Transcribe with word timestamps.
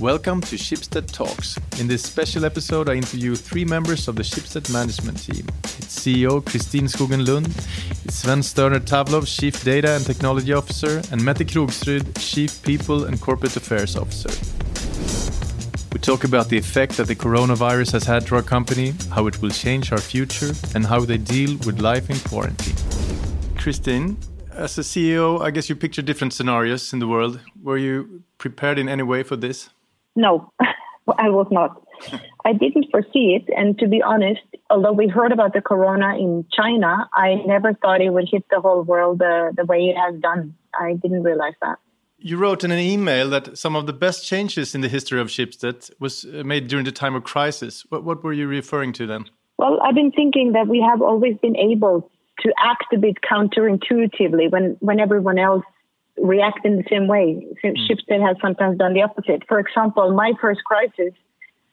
Welcome 0.00 0.42
to 0.42 0.56
Schibsted 0.56 1.10
Talks. 1.10 1.56
In 1.80 1.88
this 1.88 2.02
special 2.02 2.44
episode, 2.44 2.90
I 2.90 2.96
interview 2.96 3.34
three 3.34 3.64
members 3.64 4.08
of 4.08 4.16
the 4.16 4.22
Schibsted 4.22 4.70
management 4.70 5.22
team. 5.22 5.46
It's 5.78 5.98
CEO 5.98 6.42
Kristin 6.42 6.86
Skogen 6.86 7.26
Lund, 7.26 7.46
it's 8.04 8.16
Sven 8.16 8.40
Størmer 8.40 8.80
Thaulow, 8.80 9.24
Chief 9.26 9.64
Data 9.64 9.96
and 9.96 10.04
Technology 10.04 10.52
Officer, 10.52 11.00
and 11.10 11.24
Mette 11.24 11.46
Krogsrud, 11.46 12.14
Chief 12.18 12.62
People 12.62 13.06
and 13.06 13.18
Corporate 13.18 13.56
Affairs 13.56 13.96
Officer. 13.96 14.28
We 15.94 16.00
talk 16.00 16.24
about 16.24 16.50
the 16.50 16.58
effect 16.58 16.98
that 16.98 17.06
the 17.06 17.16
coronavirus 17.16 17.92
has 17.92 18.04
had 18.04 18.26
to 18.26 18.34
our 18.34 18.42
company, 18.42 18.92
how 19.10 19.26
it 19.26 19.40
will 19.40 19.50
change 19.50 19.92
our 19.92 20.00
future, 20.00 20.52
and 20.74 20.84
how 20.84 21.06
they 21.06 21.16
deal 21.16 21.56
with 21.64 21.80
life 21.80 22.10
in 22.10 22.18
quarantine. 22.28 22.76
Kristin, 23.56 24.16
as 24.50 24.76
a 24.76 24.82
CEO, 24.82 25.40
I 25.40 25.50
guess 25.50 25.70
you 25.70 25.76
picture 25.76 26.02
different 26.02 26.34
scenarios 26.34 26.92
in 26.92 26.98
the 26.98 27.08
world. 27.08 27.40
Were 27.62 27.78
you 27.78 28.24
prepared 28.36 28.78
in 28.78 28.90
any 28.90 29.02
way 29.02 29.22
for 29.22 29.36
this? 29.36 29.70
No, 30.16 30.52
I 31.18 31.28
was 31.28 31.46
not. 31.50 31.82
I 32.44 32.52
didn't 32.52 32.90
foresee 32.90 33.38
it. 33.38 33.48
And 33.56 33.78
to 33.78 33.88
be 33.88 34.02
honest, 34.02 34.40
although 34.70 34.92
we 34.92 35.08
heard 35.08 35.32
about 35.32 35.52
the 35.52 35.60
corona 35.60 36.16
in 36.16 36.44
China, 36.52 37.08
I 37.14 37.36
never 37.46 37.74
thought 37.74 38.00
it 38.00 38.10
would 38.10 38.28
hit 38.30 38.44
the 38.50 38.60
whole 38.60 38.82
world 38.82 39.18
the, 39.18 39.52
the 39.56 39.64
way 39.64 39.78
it 39.84 39.96
has 39.96 40.20
done. 40.20 40.54
I 40.78 40.94
didn't 40.94 41.22
realize 41.22 41.54
that. 41.62 41.78
You 42.18 42.38
wrote 42.38 42.64
in 42.64 42.70
an 42.70 42.78
email 42.78 43.28
that 43.30 43.58
some 43.58 43.76
of 43.76 43.86
the 43.86 43.92
best 43.92 44.26
changes 44.26 44.74
in 44.74 44.80
the 44.80 44.88
history 44.88 45.20
of 45.20 45.28
Schibsted 45.28 45.90
was 46.00 46.24
uh, 46.24 46.42
made 46.44 46.68
during 46.68 46.84
the 46.84 46.92
time 46.92 47.14
of 47.14 47.24
crisis. 47.24 47.84
What, 47.88 48.04
what 48.04 48.24
were 48.24 48.32
you 48.32 48.46
referring 48.46 48.92
to 48.94 49.06
then? 49.06 49.26
Well, 49.58 49.80
I've 49.82 49.94
been 49.94 50.12
thinking 50.12 50.52
that 50.52 50.66
we 50.66 50.80
have 50.80 51.02
always 51.02 51.36
been 51.38 51.56
able 51.56 52.10
to 52.40 52.52
act 52.58 52.92
a 52.92 52.98
bit 52.98 53.16
counterintuitively 53.20 54.50
when, 54.50 54.76
when 54.80 55.00
everyone 55.00 55.38
else 55.38 55.64
react 56.18 56.64
in 56.64 56.76
the 56.76 56.84
same 56.90 57.06
way. 57.06 57.46
Mm. 57.64 57.76
Schibsted 57.86 58.26
has 58.26 58.36
sometimes 58.40 58.78
done 58.78 58.94
the 58.94 59.02
opposite. 59.02 59.42
For 59.48 59.58
example, 59.58 60.12
my 60.12 60.32
first 60.40 60.64
crisis 60.64 61.12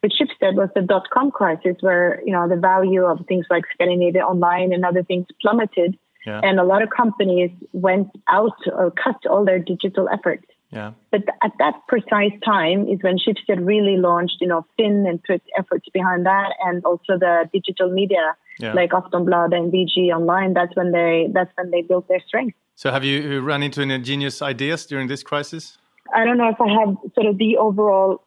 with 0.01 0.11
Schibsted 0.11 0.55
was 0.55 0.69
the 0.75 0.81
dot 0.81 1.09
com 1.11 1.31
crisis, 1.31 1.77
where 1.81 2.21
you 2.25 2.33
know 2.33 2.47
the 2.47 2.57
value 2.57 3.03
of 3.05 3.25
things 3.27 3.45
like 3.49 3.63
Scandinavia 3.73 4.23
Online 4.23 4.73
and 4.73 4.85
other 4.85 5.03
things 5.03 5.25
plummeted, 5.41 5.97
yeah. 6.25 6.41
and 6.43 6.59
a 6.59 6.63
lot 6.63 6.81
of 6.81 6.89
companies 6.89 7.51
went 7.71 8.09
out 8.27 8.57
or 8.67 8.91
cut 8.91 9.25
all 9.29 9.45
their 9.45 9.59
digital 9.59 10.09
efforts. 10.09 10.45
Yeah. 10.71 10.93
But 11.11 11.21
at 11.43 11.51
that 11.59 11.75
precise 11.87 12.33
time 12.43 12.87
is 12.87 12.97
when 13.01 13.17
Schibsted 13.19 13.65
really 13.65 13.97
launched, 13.97 14.37
you 14.41 14.47
know, 14.47 14.65
Finn 14.75 15.05
and 15.07 15.23
put 15.23 15.41
efforts 15.57 15.87
behind 15.93 16.25
that, 16.25 16.49
and 16.65 16.83
also 16.83 17.17
the 17.19 17.47
digital 17.53 17.91
media 17.91 18.35
yeah. 18.59 18.73
like 18.73 18.89
Aftonbladet 18.89 19.55
and 19.55 19.71
VG 19.71 20.09
Online. 20.09 20.53
That's 20.53 20.75
when 20.75 20.91
they 20.91 21.29
that's 21.31 21.51
when 21.55 21.71
they 21.71 21.81
built 21.81 22.07
their 22.07 22.21
strength. 22.27 22.57
So, 22.75 22.91
have 22.91 23.03
you 23.03 23.41
run 23.41 23.63
into 23.63 23.81
any 23.81 23.99
genius 23.99 24.41
ideas 24.41 24.85
during 24.85 25.07
this 25.07 25.23
crisis? 25.23 25.77
I 26.13 26.25
don't 26.25 26.37
know 26.37 26.49
if 26.49 26.59
I 26.59 26.69
have 26.79 26.97
sort 27.13 27.27
of 27.27 27.37
the 27.37 27.57
overall 27.57 28.23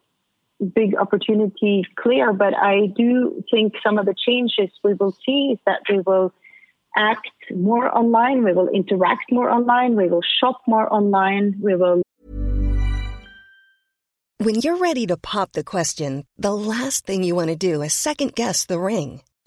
big 0.75 0.97
opportunity 0.97 1.85
clear, 1.97 2.33
but 2.33 2.55
I 2.55 2.87
do 2.97 3.45
think 3.51 3.75
some 3.85 3.99
of 3.99 4.07
the 4.07 4.15
changes 4.15 4.71
we 4.83 4.95
will 4.95 5.15
see 5.25 5.53
is 5.53 5.59
that 5.67 5.81
we 5.91 6.01
will 6.01 6.33
act 6.97 7.29
more 7.55 7.95
online, 7.97 8.43
we 8.43 8.53
will 8.53 8.69
interact 8.69 9.31
more 9.31 9.51
online, 9.51 9.97
we 9.97 10.09
will 10.09 10.23
shop 10.41 10.63
more 10.67 10.93
online, 10.93 11.57
we 11.61 11.75
will. 11.75 12.03
When 14.39 14.55
you're 14.57 14.77
ready 14.79 15.07
to 15.07 15.17
pop 15.17 15.53
the 15.53 15.65
question, 15.65 16.25
the 16.39 16.55
last 16.55 17.05
thing 17.05 17.23
you 17.23 17.35
want 17.35 17.51
to 17.51 17.57
do 17.57 17.83
is 17.83 17.93
second 17.93 18.35
guess 18.35 18.65
the 18.65 18.79
ring. 18.79 19.23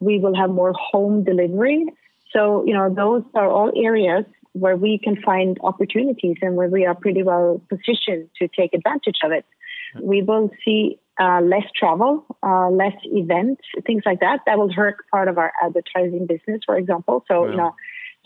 we 0.00 0.18
will 0.18 0.34
have 0.34 0.50
more 0.50 0.72
home 0.72 1.24
delivery. 1.24 1.86
So, 2.32 2.64
you 2.66 2.74
know, 2.74 2.92
those 2.92 3.22
are 3.34 3.48
all 3.48 3.70
areas 3.76 4.24
where 4.52 4.76
we 4.76 4.98
can 5.02 5.20
find 5.22 5.58
opportunities 5.62 6.36
and 6.42 6.56
where 6.56 6.68
we 6.68 6.84
are 6.86 6.94
pretty 6.94 7.22
well 7.22 7.60
positioned 7.68 8.28
to 8.40 8.48
take 8.48 8.74
advantage 8.74 9.18
of 9.24 9.32
it. 9.32 9.44
We 10.00 10.22
will 10.22 10.50
see 10.64 10.98
uh, 11.20 11.40
less 11.42 11.64
travel, 11.76 12.24
uh, 12.42 12.70
less 12.70 12.94
events, 13.04 13.62
things 13.86 14.02
like 14.06 14.20
that. 14.20 14.40
That 14.46 14.58
will 14.58 14.72
hurt 14.72 14.96
part 15.10 15.28
of 15.28 15.36
our 15.36 15.52
advertising 15.62 16.26
business, 16.26 16.60
for 16.64 16.76
example. 16.76 17.24
So, 17.28 17.48
you 17.48 17.56
know, 17.56 17.74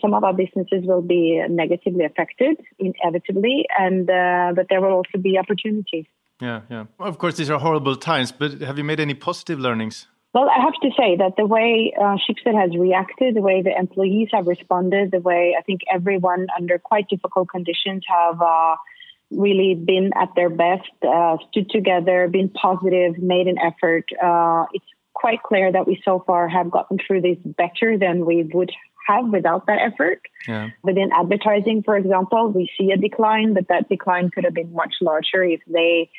some 0.01 0.13
of 0.13 0.23
our 0.23 0.33
businesses 0.33 0.85
will 0.85 1.01
be 1.01 1.41
negatively 1.49 2.05
affected 2.05 2.57
inevitably, 2.79 3.65
and 3.77 4.09
uh, 4.09 4.53
but 4.55 4.67
there 4.69 4.81
will 4.81 4.91
also 4.91 5.17
be 5.17 5.37
opportunities. 5.37 6.05
Yeah, 6.41 6.61
yeah. 6.69 6.85
Of 6.99 7.17
course, 7.17 7.37
these 7.37 7.49
are 7.49 7.59
horrible 7.59 7.95
times, 7.95 8.31
but 8.31 8.61
have 8.61 8.77
you 8.77 8.83
made 8.83 8.99
any 8.99 9.13
positive 9.13 9.59
learnings? 9.59 10.07
Well, 10.35 10.49
I 10.49 10.59
have 10.59 10.73
to 10.81 10.89
say 10.99 11.15
that 11.15 11.37
the 11.37 11.45
way 11.45 11.93
uh, 11.97 12.17
Schibsted 12.17 12.59
has 12.59 12.75
reacted, 12.75 13.37
the 13.37 13.41
way 13.41 13.61
the 13.61 13.73
employees 13.73 14.27
have 14.33 14.47
responded, 14.47 15.11
the 15.11 15.21
way 15.21 15.55
I 15.57 15.61
think 15.61 15.79
everyone 15.89 16.47
under 16.59 16.77
quite 16.77 17.07
difficult 17.07 17.47
conditions 17.47 18.03
have 18.05 18.41
uh, 18.41 18.75
really 19.31 19.75
been 19.75 20.11
at 20.13 20.35
their 20.35 20.49
best, 20.49 20.91
uh, 21.07 21.37
stood 21.49 21.69
together, 21.69 22.27
been 22.27 22.49
positive, 22.49 23.17
made 23.17 23.47
an 23.47 23.57
effort. 23.57 24.09
Uh, 24.21 24.65
it's 24.73 24.85
quite 25.13 25.41
clear 25.41 25.71
that 25.71 25.87
we 25.87 26.01
so 26.03 26.21
far 26.27 26.49
have 26.49 26.69
gotten 26.69 26.97
through 27.07 27.21
this 27.21 27.37
better 27.45 27.97
than 27.97 28.25
we 28.25 28.43
would 28.53 28.73
have 29.07 29.29
without 29.29 29.67
that 29.67 29.79
effort. 29.79 30.21
Yeah. 30.49 30.71
Within 30.83 31.11
advertising, 31.13 31.81
for 31.83 31.95
example, 31.95 32.51
we 32.51 32.69
see 32.77 32.91
a 32.91 32.97
decline, 32.97 33.53
but 33.53 33.69
that 33.69 33.87
decline 33.87 34.31
could 34.31 34.43
have 34.43 34.53
been 34.53 34.73
much 34.73 34.95
larger 34.99 35.45
if 35.45 35.61
they 35.65 36.09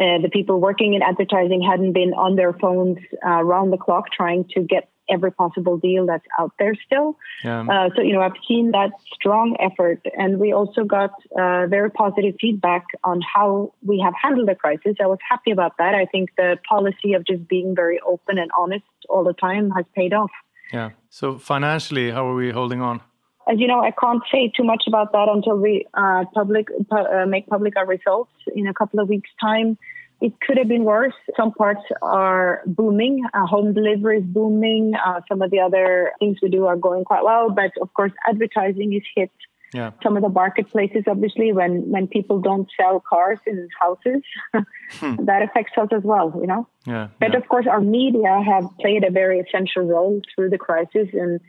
uh, 0.00 0.18
the 0.22 0.30
people 0.32 0.60
working 0.60 0.94
in 0.94 1.02
advertising 1.02 1.62
hadn't 1.62 1.92
been 1.92 2.14
on 2.14 2.36
their 2.36 2.52
phones 2.54 2.98
uh, 3.26 3.42
round 3.42 3.72
the 3.72 3.76
clock 3.76 4.10
trying 4.10 4.44
to 4.54 4.62
get 4.62 4.88
every 5.10 5.30
possible 5.32 5.76
deal 5.76 6.06
that's 6.06 6.24
out 6.38 6.52
there 6.58 6.74
still. 6.86 7.16
Yeah. 7.44 7.62
Uh, 7.62 7.90
so, 7.94 8.02
you 8.02 8.14
know, 8.14 8.22
I've 8.22 8.40
seen 8.48 8.70
that 8.70 8.90
strong 9.12 9.56
effort. 9.60 10.00
And 10.16 10.38
we 10.38 10.52
also 10.52 10.84
got 10.84 11.10
uh, 11.38 11.66
very 11.66 11.90
positive 11.90 12.34
feedback 12.40 12.84
on 13.04 13.20
how 13.20 13.74
we 13.82 14.00
have 14.02 14.14
handled 14.20 14.48
the 14.48 14.54
crisis. 14.54 14.96
I 15.00 15.06
was 15.06 15.18
happy 15.28 15.50
about 15.50 15.72
that. 15.78 15.94
I 15.94 16.06
think 16.06 16.30
the 16.36 16.56
policy 16.68 17.12
of 17.14 17.26
just 17.26 17.46
being 17.48 17.74
very 17.74 18.00
open 18.00 18.38
and 18.38 18.50
honest 18.58 18.84
all 19.08 19.24
the 19.24 19.34
time 19.34 19.70
has 19.70 19.84
paid 19.94 20.14
off. 20.14 20.30
Yeah. 20.72 20.90
So, 21.10 21.38
financially, 21.38 22.10
how 22.10 22.26
are 22.26 22.34
we 22.34 22.50
holding 22.50 22.80
on? 22.80 23.02
As 23.48 23.58
you 23.58 23.66
know, 23.66 23.80
I 23.80 23.90
can't 23.90 24.22
say 24.30 24.52
too 24.54 24.64
much 24.64 24.84
about 24.86 25.12
that 25.12 25.28
until 25.28 25.56
we 25.56 25.86
uh, 25.94 26.24
public 26.32 26.68
uh, 26.90 27.26
make 27.26 27.46
public 27.46 27.76
our 27.76 27.86
results 27.86 28.32
in 28.54 28.66
a 28.66 28.74
couple 28.74 29.00
of 29.00 29.08
weeks' 29.08 29.30
time. 29.40 29.78
It 30.20 30.34
could 30.40 30.56
have 30.56 30.68
been 30.68 30.84
worse. 30.84 31.14
Some 31.36 31.52
parts 31.52 31.82
are 32.00 32.62
booming. 32.64 33.24
Uh, 33.34 33.44
home 33.46 33.74
delivery 33.74 34.18
is 34.18 34.24
booming. 34.24 34.92
Uh, 34.94 35.20
some 35.28 35.42
of 35.42 35.50
the 35.50 35.58
other 35.58 36.12
things 36.20 36.38
we 36.40 36.48
do 36.48 36.66
are 36.66 36.76
going 36.76 37.04
quite 37.04 37.24
well, 37.24 37.50
but 37.50 37.72
of 37.80 37.92
course, 37.94 38.12
advertising 38.28 38.92
is 38.92 39.02
hit. 39.16 39.32
Yeah. 39.74 39.90
Some 40.02 40.16
of 40.16 40.22
the 40.22 40.28
marketplaces, 40.28 41.04
obviously, 41.08 41.52
when 41.52 41.90
when 41.90 42.06
people 42.06 42.40
don't 42.40 42.68
sell 42.78 43.00
cars 43.00 43.38
in 43.46 43.68
houses, 43.80 44.22
hmm. 44.52 45.24
that 45.24 45.42
affects 45.42 45.72
us 45.76 45.88
as 45.90 46.02
well. 46.04 46.32
You 46.40 46.46
know. 46.46 46.68
Yeah. 46.86 47.08
But 47.18 47.32
yeah. 47.32 47.38
of 47.38 47.48
course, 47.48 47.66
our 47.66 47.80
media 47.80 48.40
have 48.46 48.66
played 48.80 49.02
a 49.02 49.10
very 49.10 49.40
essential 49.40 49.82
role 49.82 50.20
through 50.34 50.50
the 50.50 50.58
crisis 50.58 51.08
and 51.14 51.40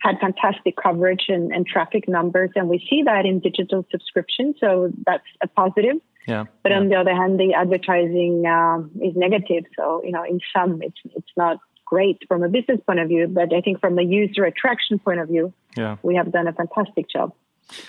had 0.00 0.18
fantastic 0.20 0.76
coverage 0.80 1.24
and, 1.28 1.52
and 1.52 1.66
traffic 1.66 2.08
numbers, 2.08 2.50
and 2.54 2.68
we 2.68 2.78
see 2.88 3.02
that 3.04 3.26
in 3.26 3.40
digital 3.40 3.84
subscription. 3.90 4.54
So 4.60 4.90
that's 5.06 5.24
a 5.42 5.48
positive. 5.48 5.96
Yeah. 6.26 6.44
But 6.62 6.72
yeah. 6.72 6.78
on 6.78 6.88
the 6.88 6.96
other 6.96 7.14
hand, 7.14 7.40
the 7.40 7.54
advertising 7.54 8.44
um, 8.46 8.90
is 9.02 9.14
negative. 9.16 9.64
So 9.76 10.02
you 10.04 10.12
know, 10.12 10.24
in 10.24 10.40
some, 10.54 10.80
it's 10.82 11.00
it's 11.16 11.32
not 11.36 11.58
great 11.84 12.18
from 12.28 12.42
a 12.42 12.48
business 12.48 12.80
point 12.86 13.00
of 13.00 13.08
view, 13.08 13.26
but 13.28 13.52
I 13.52 13.60
think 13.60 13.80
from 13.80 13.98
a 13.98 14.02
user 14.02 14.44
attraction 14.44 14.98
point 14.98 15.20
of 15.20 15.28
view, 15.28 15.52
yeah. 15.76 15.96
we 16.02 16.14
have 16.16 16.30
done 16.32 16.46
a 16.46 16.52
fantastic 16.52 17.06
job. 17.08 17.32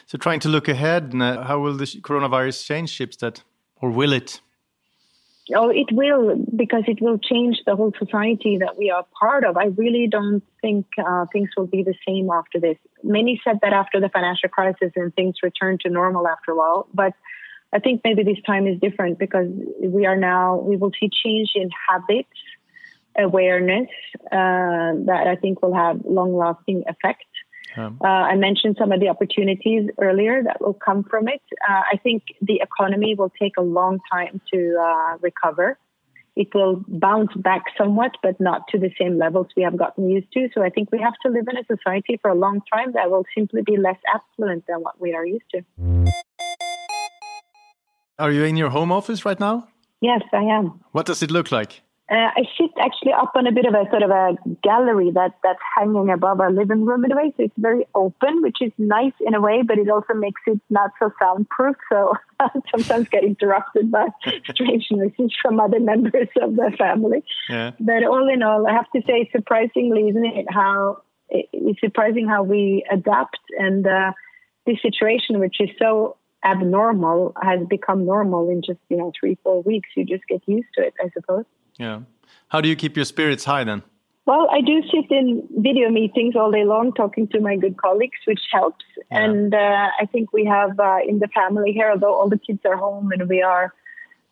So, 0.08 0.18
trying 0.18 0.40
to 0.42 0.50
look 0.50 0.68
ahead, 0.68 1.14
how 1.14 1.60
will 1.60 1.76
the 1.76 1.86
coronavirus 1.86 2.66
change 2.66 2.98
Schibsted, 2.98 3.44
or 3.82 3.90
will 3.90 4.14
it? 4.14 4.42
Oh, 5.56 5.69
it 5.69 5.88
will 5.92 6.36
because 6.56 6.84
it 6.88 7.01
will 7.01 7.18
change 7.18 7.57
the 7.66 7.75
whole 7.75 7.92
society 7.98 8.57
that 8.60 8.78
we 8.78 8.92
are 8.92 9.06
part 9.19 9.44
of. 9.44 9.57
I 9.57 9.66
really 9.66 10.07
don't 10.07 10.44
think 10.62 10.86
uh, 11.04 11.25
things 11.34 11.50
will 11.57 11.66
be 11.66 11.84
the 11.84 11.96
same 12.07 12.30
after 12.30 12.60
this. 12.60 12.78
Many 13.04 13.42
said 13.44 13.60
that 13.63 13.74
after 13.74 14.00
the 14.00 14.10
financial 14.10 14.50
crisis 14.50 14.92
and 14.96 15.13
things 15.16 15.38
returned 15.42 15.80
to 15.81 15.90
normal 15.90 16.28
after 16.28 16.51
a 16.51 16.56
while, 16.56 16.88
but 16.94 17.13
I 17.74 17.80
think 17.80 18.01
maybe 18.04 18.24
this 18.24 18.42
time 18.46 18.68
is 18.68 18.80
different 18.80 19.18
because 19.18 19.48
we 19.81 20.06
are 20.06 20.16
now 20.16 20.57
we 20.57 20.78
will 20.78 20.92
see 21.00 21.10
change 21.24 21.52
in 21.56 21.69
habits, 21.90 22.30
awareness 23.18 23.90
uh, 24.31 24.94
that 25.06 25.25
I 25.28 25.36
think 25.36 25.62
will 25.62 25.75
have 25.75 26.02
long-lasting 26.06 26.84
effect. 26.88 27.24
Um, 27.77 28.00
uh, 28.04 28.07
I 28.07 28.36
mentioned 28.36 28.77
some 28.80 28.92
of 28.92 29.00
the 29.00 29.10
opportunities 29.10 29.89
earlier 30.01 30.42
that 30.44 30.62
will 30.62 30.74
come 30.74 31.04
from 31.04 31.27
it. 31.27 31.42
Uh, 31.68 31.81
I 31.94 31.98
think 32.01 32.24
the 32.42 32.62
economy 32.62 33.16
will 33.16 33.31
take 33.42 33.54
a 33.57 33.62
long 33.62 34.00
time 34.12 34.42
to 34.54 34.77
uh, 34.81 35.18
recover. 35.21 35.77
it 36.36 36.48
will 36.54 36.83
bounce 36.88 37.33
back 37.36 37.63
somewhat, 37.77 38.12
but 38.24 38.39
not 38.39 38.62
to 38.69 38.80
the 38.80 38.89
same 39.00 39.18
levels 39.18 39.48
we 39.57 39.63
have 39.63 39.77
gotten 39.77 40.10
used 40.10 40.31
to. 40.33 40.48
So 40.54 40.63
I 40.63 40.69
think 40.69 40.89
we 40.92 41.00
have 41.00 41.13
to 41.25 41.31
live 41.31 41.45
in 41.51 41.57
a 41.57 41.66
society 41.66 42.18
for 42.21 42.31
a 42.31 42.36
long 42.36 42.62
time 42.74 42.94
that 42.94 43.12
will 43.12 43.25
simply 43.38 43.62
be 43.62 43.77
less 43.77 43.98
affluent 44.16 44.63
than 44.68 44.77
what 44.81 45.00
we 45.01 45.13
are 45.13 45.25
used 45.25 45.50
to. 45.54 45.62
Are 48.18 48.31
you 48.31 48.44
in 48.44 48.56
your 48.57 48.69
home 48.69 48.92
office 48.92 49.25
right 49.25 49.39
now? 49.39 49.68
Yes, 50.01 50.21
I 50.31 50.44
am. 50.44 50.80
What 50.92 51.06
does 51.06 51.21
it 51.21 51.31
look 51.31 51.51
like? 51.51 51.81
Uh, 52.12 52.32
I 52.36 52.42
sit 52.58 52.72
actually 52.82 53.14
up 53.14 53.34
on 53.36 53.46
a 53.46 53.52
bit 53.52 53.66
of 53.66 53.76
a 53.76 53.88
sort 53.92 54.02
of 54.02 54.10
a 54.10 54.36
gallery 54.64 55.12
that 55.14 55.36
that's 55.44 55.60
hanging 55.78 56.10
above 56.10 56.40
our 56.40 56.52
living 56.52 56.84
room 56.84 57.06
in 57.06 57.12
a 57.12 57.16
way. 57.16 57.34
So 57.38 57.44
it's 57.44 57.54
very 57.58 57.86
open, 57.94 58.42
which 58.42 58.58
is 58.62 58.72
nice 58.80 59.14
in 59.26 59.36
a 59.36 59.42
way, 59.42 59.62
but 59.62 59.78
it 59.78 59.90
also 59.90 60.16
makes 60.16 60.42
it 60.48 60.60
not 60.72 60.90
so 60.98 61.12
soundproof. 61.22 61.76
So 61.88 62.14
I 62.40 62.50
sometimes 62.76 63.10
get 63.10 63.24
interrupted 63.24 63.92
by 63.92 64.08
strange 64.50 64.88
noises 64.90 65.36
from 65.40 65.60
other 65.60 65.80
members 65.80 66.30
of 66.42 66.56
the 66.56 66.72
family. 66.80 67.24
Yeah. 67.48 67.72
But 67.80 68.04
all 68.04 68.28
in 68.28 68.42
all, 68.42 68.68
I 68.68 68.74
have 68.74 68.90
to 68.96 69.02
say, 69.06 69.30
surprisingly, 69.32 70.10
isn't 70.10 70.26
it 70.26 70.48
how 70.50 71.04
it's 71.30 71.80
surprising 71.80 72.28
how 72.28 72.44
we 72.44 72.84
adapt 72.92 73.40
and 73.58 73.86
uh, 73.86 74.14
this 74.66 74.82
situation, 74.82 75.40
which 75.40 75.58
is 75.60 75.70
so 75.78 76.18
abnormal, 76.44 77.36
has 77.42 77.60
become 77.68 78.06
normal 78.06 78.50
in 78.50 78.62
just 78.62 78.80
you 78.90 78.98
know 78.98 79.12
three 79.20 79.38
four 79.44 79.62
weeks. 79.62 79.90
You 79.96 80.06
just 80.06 80.24
get 80.28 80.42
used 80.48 80.70
to 80.76 80.86
it, 80.86 80.94
I 81.00 81.10
suppose. 81.14 81.46
Yeah. 81.80 82.02
How 82.50 82.62
do 82.62 82.70
you 82.70 82.76
keep 82.76 82.96
your 82.96 83.06
spirits 83.06 83.46
high 83.46 83.64
then? 83.64 83.84
Well, 84.26 84.48
I 84.52 84.62
do 84.62 84.84
sit 84.92 85.10
in 85.10 85.48
video 85.58 85.90
meetings 85.90 86.36
all 86.36 86.52
day 86.52 86.64
long 86.64 86.94
talking 86.94 87.28
to 87.30 87.40
my 87.40 87.56
good 87.56 87.78
colleagues, 87.78 88.20
which 88.26 88.42
helps. 88.52 88.86
Yeah. 89.12 89.24
And 89.24 89.56
uh, 89.56 89.88
I 90.00 90.06
think 90.06 90.31
we 90.31 90.46
have 90.46 90.80
uh, 90.80 90.98
in 91.08 91.18
the 91.18 91.28
family 91.30 91.72
here, 91.72 91.90
although 91.90 92.14
all 92.14 92.30
the 92.30 92.38
kids 92.38 92.60
are 92.66 92.78
home 92.78 93.12
and 93.12 93.28
we 93.28 93.42
are, 93.42 93.74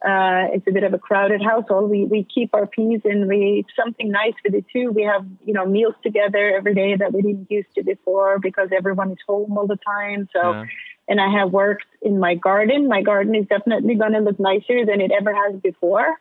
uh, 0.05 0.53
it's 0.53 0.67
a 0.67 0.71
bit 0.71 0.83
of 0.83 0.94
a 0.94 0.99
crowded 0.99 1.41
household. 1.41 1.89
We 1.89 2.05
we 2.05 2.23
keep 2.23 2.53
our 2.53 2.67
peace 2.67 3.01
and 3.05 3.27
we 3.27 3.65
something 3.75 4.11
nice 4.11 4.35
with 4.45 4.53
it 4.53 4.65
too. 4.71 4.91
We 4.91 5.01
have 5.01 5.25
you 5.44 5.53
know 5.53 5.65
meals 5.65 5.95
together 6.03 6.53
every 6.55 6.75
day 6.75 6.95
that 6.95 7.11
we 7.11 7.23
didn't 7.23 7.49
used 7.49 7.73
to 7.73 7.83
before 7.83 8.38
because 8.38 8.69
everyone 8.71 9.09
is 9.09 9.17
home 9.27 9.57
all 9.57 9.65
the 9.65 9.79
time. 9.83 10.29
So. 10.31 10.51
Yeah. 10.51 10.65
And 11.09 11.21
I 11.21 11.29
have 11.39 11.53
worked 11.53 11.85
in 12.01 12.19
my 12.19 12.35
garden. 12.35 12.89
My 12.89 13.01
garden 13.01 13.33
is 13.33 13.45
definitely 13.47 13.95
going 13.95 14.11
to 14.11 14.19
look 14.19 14.41
nicer 14.41 14.85
than 14.85 14.99
it 14.99 15.09
ever 15.17 15.33
has 15.33 15.55
before. 15.61 16.17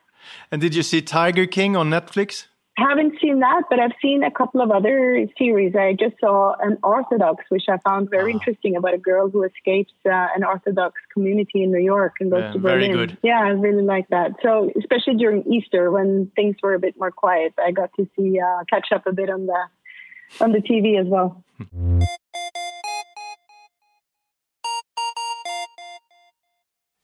And 0.51 0.61
did 0.61 0.75
you 0.75 0.83
see 0.83 1.03
Tiger 1.03 1.47
King 1.47 1.77
on 1.77 1.91
Netflix? 1.91 2.47
Haven't 2.79 3.15
seen 3.23 3.41
that, 3.41 3.63
but 3.71 3.81
I've 3.81 3.95
seen 4.03 4.23
a 4.23 4.31
couple 4.31 4.61
of 4.61 4.71
other 4.71 5.27
series. 5.39 5.75
I 5.75 5.95
just 5.99 6.17
saw 6.21 6.55
Unorthodox, 6.61 7.45
which 7.49 7.65
I 7.71 7.79
found 7.79 8.11
very 8.11 8.33
oh. 8.33 8.35
interesting, 8.35 8.77
about 8.77 8.93
a 8.93 8.99
girl 8.99 9.31
who 9.31 9.45
escapes 9.45 9.95
uh, 10.05 10.29
an 10.37 10.45
Orthodox 10.45 11.01
community 11.11 11.63
in 11.63 11.73
New 11.73 11.83
York 11.83 12.17
and 12.21 12.31
goes 12.31 12.43
yeah, 12.43 12.53
to 12.53 12.59
Berlin. 12.59 12.93
Very 12.93 13.07
good. 13.07 13.19
Yeah, 13.23 13.41
I 13.41 13.49
really 13.49 13.83
like 13.83 14.09
that. 14.11 14.33
So, 14.43 14.71
especially 14.79 15.15
during 15.15 15.43
Easter 15.51 15.91
when 15.91 16.31
things 16.37 16.57
were 16.63 16.75
a 16.75 16.79
bit 16.79 16.99
more 16.99 17.11
quiet, 17.11 17.55
I 17.59 17.71
got 17.71 17.91
to 17.97 18.07
see 18.15 18.39
uh, 18.39 18.65
catch 18.69 18.89
up 18.93 19.07
a 19.07 19.13
bit 19.13 19.31
on 19.31 19.47
the 19.47 19.61
on 20.41 20.53
the 20.53 20.59
TV 20.59 21.01
as 21.01 21.07
well. 21.07 21.43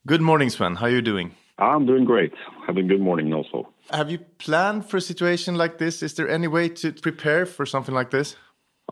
Good 0.07 0.21
morning, 0.21 0.51
Sven. 0.51 0.77
How 0.77 0.87
are 0.87 0.91
you 0.91 1.01
doing? 1.01 1.35
I'm 1.63 1.87
doing 1.87 2.05
great. 2.05 2.33
Having 2.67 2.87
a 2.87 2.89
good 2.89 3.01
morning 3.01 3.33
also. 3.33 3.69
Have 3.91 4.11
you 4.11 4.19
planned 4.39 4.87
for 4.87 4.97
a 4.97 5.01
situation 5.01 5.55
like 5.55 5.79
this? 5.79 6.03
Is 6.03 6.15
there 6.15 6.29
any 6.29 6.49
way 6.49 6.69
to 6.69 6.93
prepare 6.93 7.47
for 7.47 7.67
something 7.67 7.95
like 7.95 8.11
this? 8.11 8.37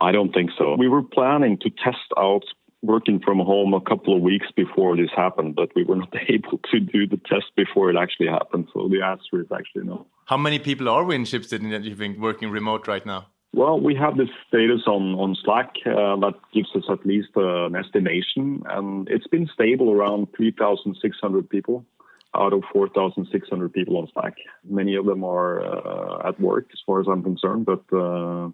I 0.00 0.12
don't 0.12 0.32
think 0.32 0.50
so. 0.56 0.76
We 0.78 0.88
were 0.88 1.02
planning 1.02 1.58
to 1.62 1.70
test 1.70 2.10
out 2.16 2.44
working 2.82 3.20
from 3.20 3.38
home 3.38 3.74
a 3.74 3.80
couple 3.80 4.16
of 4.16 4.22
weeks 4.22 4.46
before 4.56 4.96
this 4.96 5.10
happened, 5.14 5.54
but 5.54 5.68
we 5.74 5.84
were 5.84 5.96
not 5.96 6.14
able 6.28 6.58
to 6.70 6.80
do 6.80 7.06
the 7.06 7.20
test 7.28 7.46
before 7.56 7.90
it 7.90 7.96
actually 7.96 8.28
happened. 8.28 8.68
So 8.72 8.88
the 8.88 9.02
answer 9.02 9.40
is 9.40 9.48
actually 9.52 9.84
no. 9.84 10.06
How 10.26 10.36
many 10.36 10.58
people 10.58 10.88
are 10.88 11.04
we 11.04 11.16
in 11.16 11.24
Schibsted 11.24 11.68
that 11.70 11.82
you 11.82 11.96
think 11.96 12.18
working 12.18 12.50
remote 12.50 12.86
right 12.86 13.04
now? 13.04 13.26
Well, 13.52 13.80
we 13.80 13.96
have 13.96 14.16
this 14.16 14.28
status 14.46 14.82
on, 14.86 15.14
on 15.16 15.36
Slack 15.44 15.74
uh, 15.84 16.14
that 16.20 16.34
gives 16.54 16.68
us 16.76 16.84
at 16.88 17.04
least 17.04 17.30
uh, 17.36 17.66
an 17.66 17.74
estimation, 17.74 18.62
and 18.66 19.08
it's 19.08 19.26
been 19.26 19.48
stable 19.52 19.90
around 19.90 20.28
3,600 20.36 21.50
people 21.50 21.84
out 22.34 22.52
of 22.52 22.62
4,600 22.72 23.72
people 23.72 23.96
on 23.96 24.08
Slack. 24.12 24.36
Many 24.68 24.94
of 24.94 25.04
them 25.04 25.24
are 25.24 25.64
uh, 25.64 26.28
at 26.28 26.40
work, 26.40 26.68
as 26.72 26.78
far 26.86 27.00
as 27.00 27.06
I'm 27.08 27.22
concerned, 27.22 27.66
but 27.66 27.82
uh, 27.96 28.50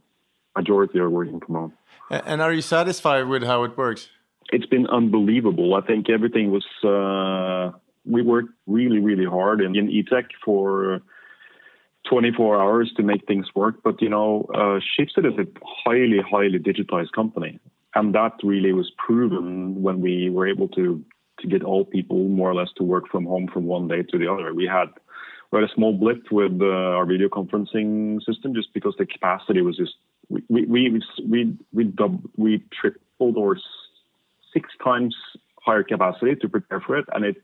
majority 0.56 0.98
are 0.98 1.10
working 1.10 1.40
from 1.40 1.54
home. 1.54 1.72
And 2.10 2.40
are 2.40 2.52
you 2.52 2.62
satisfied 2.62 3.26
with 3.28 3.42
how 3.42 3.64
it 3.64 3.76
works? 3.76 4.08
It's 4.52 4.66
been 4.66 4.86
unbelievable. 4.86 5.74
I 5.74 5.80
think 5.80 6.08
everything 6.08 6.50
was. 6.50 6.64
Uh, 6.82 7.76
we 8.04 8.22
worked 8.22 8.50
really, 8.66 9.00
really 9.00 9.24
hard 9.24 9.60
in, 9.60 9.74
in 9.74 9.88
eTech 9.88 10.26
for 10.44 11.00
24 12.08 12.60
hours 12.62 12.92
to 12.96 13.02
make 13.02 13.26
things 13.26 13.46
work. 13.56 13.82
But 13.82 14.00
you 14.00 14.08
know, 14.08 14.46
uh, 14.54 14.78
Schibsted 14.80 15.26
is 15.26 15.38
a 15.38 15.46
highly, 15.84 16.20
highly 16.20 16.58
digitized 16.58 17.12
company, 17.12 17.58
and 17.94 18.14
that 18.14 18.32
really 18.42 18.72
was 18.72 18.90
proven 18.96 19.82
when 19.82 20.00
we 20.00 20.30
were 20.30 20.46
able 20.46 20.68
to 20.68 21.04
to 21.40 21.46
get 21.46 21.62
all 21.62 21.84
people 21.84 22.28
more 22.28 22.50
or 22.50 22.54
less 22.54 22.70
to 22.76 22.82
work 22.82 23.08
from 23.08 23.24
home 23.24 23.48
from 23.52 23.64
one 23.66 23.88
day 23.88 24.02
to 24.02 24.18
the 24.18 24.30
other. 24.30 24.54
We 24.54 24.66
had 24.66 24.88
we 25.50 25.60
had 25.60 25.70
a 25.70 25.74
small 25.74 25.92
blip 25.92 26.30
with 26.30 26.60
uh, 26.60 26.66
our 26.66 27.06
video 27.06 27.28
conferencing 27.28 28.22
system 28.24 28.54
just 28.54 28.72
because 28.74 28.94
the 28.98 29.06
capacity 29.06 29.62
was 29.62 29.76
just 29.76 29.94
we 30.28 30.42
we 30.48 30.66
we 30.66 31.02
we 31.28 31.56
we, 31.72 31.84
dub, 31.84 32.22
we 32.36 32.62
tripled 32.80 33.36
or 33.36 33.56
six 34.52 34.70
times 34.82 35.14
higher 35.60 35.82
capacity 35.82 36.34
to 36.36 36.48
prepare 36.48 36.80
for 36.80 36.96
it, 36.96 37.04
and 37.12 37.24
it 37.24 37.36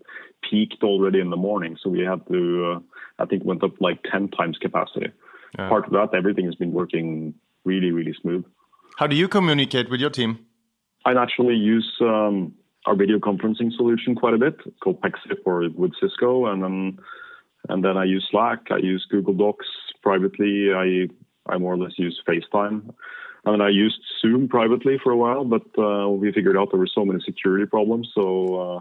peaked 0.49 0.83
already 0.83 1.21
in 1.21 1.31
the 1.31 1.37
morning. 1.37 1.77
So 1.83 1.91
we 1.91 2.00
had 2.00 2.27
to, 2.29 2.73
uh, 2.77 3.23
I 3.23 3.27
think, 3.27 3.44
went 3.44 3.62
up 3.62 3.81
like 3.81 4.03
ten 4.11 4.29
times 4.29 4.59
capacity. 4.59 5.11
Yeah. 5.59 5.69
Part 5.69 5.87
of 5.87 5.93
that, 5.93 6.17
everything 6.17 6.47
has 6.47 6.55
been 6.55 6.73
working 6.73 7.35
really, 7.65 7.91
really 7.91 8.15
smooth. 8.21 8.44
How 8.97 9.06
do 9.06 9.17
you 9.17 9.29
communicate 9.29 9.91
with 9.91 10.00
your 10.00 10.11
team? 10.11 10.39
I 11.05 11.12
naturally 11.12 11.55
use 11.55 11.91
um, 12.00 12.55
our 12.87 12.96
video 12.96 13.19
conferencing 13.19 13.73
solution 13.73 14.14
quite 14.14 14.34
a 14.34 14.38
bit. 14.38 14.56
It's 14.67 14.79
called 14.82 15.00
Pexip 15.00 15.38
or 15.44 15.69
with 15.75 15.93
Cisco, 16.00 16.46
and 16.46 16.62
then 16.62 16.99
and 17.69 17.84
then 17.84 17.96
I 17.96 18.05
use 18.05 18.26
Slack. 18.31 18.70
I 18.70 18.79
use 18.79 19.06
Google 19.11 19.34
Docs 19.34 19.67
privately. 20.02 20.73
I 20.75 21.08
I 21.52 21.58
more 21.58 21.75
or 21.75 21.79
less 21.79 21.99
use 21.99 22.20
FaceTime. 22.26 22.94
I 23.44 23.50
mean, 23.50 23.61
I 23.61 23.70
used 23.70 24.00
Zoom 24.20 24.49
privately 24.49 25.00
for 25.02 25.11
a 25.11 25.17
while, 25.17 25.44
but 25.44 25.62
uh, 25.76 26.08
we 26.08 26.32
figured 26.32 26.56
out 26.56 26.69
there 26.70 26.79
were 26.79 26.87
so 26.87 27.05
many 27.05 27.20
security 27.25 27.67
problems, 27.67 28.08
so 28.14 28.55
uh, 28.55 28.81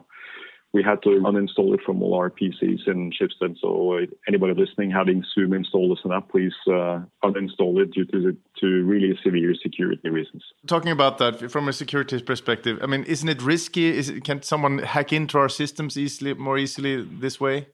we 0.73 0.83
had 0.83 1.01
to 1.03 1.09
uninstall 1.09 1.73
it 1.73 1.81
from 1.85 2.01
all 2.01 2.13
our 2.13 2.29
PCs 2.29 2.87
in 2.87 3.11
Schibsted. 3.11 3.57
So 3.59 3.97
uh, 3.97 4.05
anybody 4.27 4.53
listening 4.53 4.91
having 4.91 5.23
Zoom 5.33 5.53
installed 5.53 5.97
as 5.97 6.05
an 6.05 6.13
app, 6.13 6.29
please 6.29 6.53
uh, 6.67 7.01
uninstall 7.23 7.81
it 7.81 7.91
due 7.91 8.05
to 8.05 8.21
the, 8.21 8.37
to 8.61 8.83
really 8.85 9.17
severe 9.23 9.53
security 9.61 10.09
reasons. 10.09 10.43
Talking 10.67 10.91
about 10.91 11.17
that 11.17 11.51
from 11.51 11.67
a 11.67 11.73
security 11.73 12.21
perspective, 12.21 12.79
I 12.81 12.85
mean, 12.85 13.03
isn't 13.03 13.27
it 13.27 13.41
risky? 13.41 13.97
Is 13.97 14.09
it, 14.09 14.23
can 14.23 14.41
someone 14.43 14.79
hack 14.79 15.11
into 15.11 15.37
our 15.37 15.49
systems 15.49 15.97
easily, 15.97 16.33
more 16.35 16.57
easily 16.57 17.03
this 17.03 17.39
way? 17.39 17.67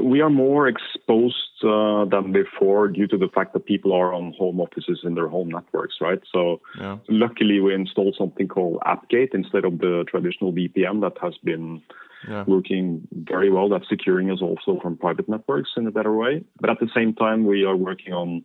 We 0.00 0.20
are 0.20 0.30
more 0.30 0.68
exposed 0.68 1.36
uh, 1.64 2.04
than 2.04 2.32
before 2.32 2.88
due 2.88 3.06
to 3.06 3.16
the 3.16 3.28
fact 3.28 3.52
that 3.52 3.66
people 3.66 3.92
are 3.92 4.12
on 4.12 4.34
home 4.38 4.60
offices 4.60 5.00
in 5.04 5.14
their 5.14 5.28
home 5.28 5.48
networks, 5.48 5.96
right? 6.00 6.20
So, 6.32 6.60
yeah. 6.78 6.98
luckily, 7.08 7.60
we 7.60 7.74
installed 7.74 8.14
something 8.18 8.48
called 8.48 8.78
AppGate 8.86 9.34
instead 9.34 9.64
of 9.64 9.78
the 9.78 10.04
traditional 10.08 10.52
VPN 10.52 11.00
that 11.00 11.14
has 11.22 11.34
been 11.42 11.82
yeah. 12.28 12.44
working 12.46 13.06
very 13.12 13.50
well. 13.50 13.68
That's 13.68 13.88
securing 13.88 14.30
us 14.30 14.40
also 14.42 14.78
from 14.80 14.96
private 14.96 15.28
networks 15.28 15.70
in 15.76 15.86
a 15.86 15.90
better 15.90 16.14
way. 16.14 16.44
But 16.60 16.70
at 16.70 16.80
the 16.80 16.90
same 16.94 17.14
time, 17.14 17.46
we 17.46 17.64
are 17.64 17.76
working 17.76 18.12
on 18.12 18.44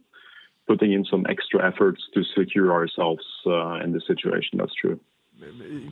putting 0.67 0.93
in 0.93 1.03
some 1.05 1.25
extra 1.29 1.65
efforts 1.67 2.01
to 2.13 2.23
secure 2.23 2.71
ourselves 2.71 3.25
uh, 3.45 3.83
in 3.83 3.93
this 3.93 4.03
situation. 4.07 4.57
That's 4.57 4.73
true. 4.73 4.99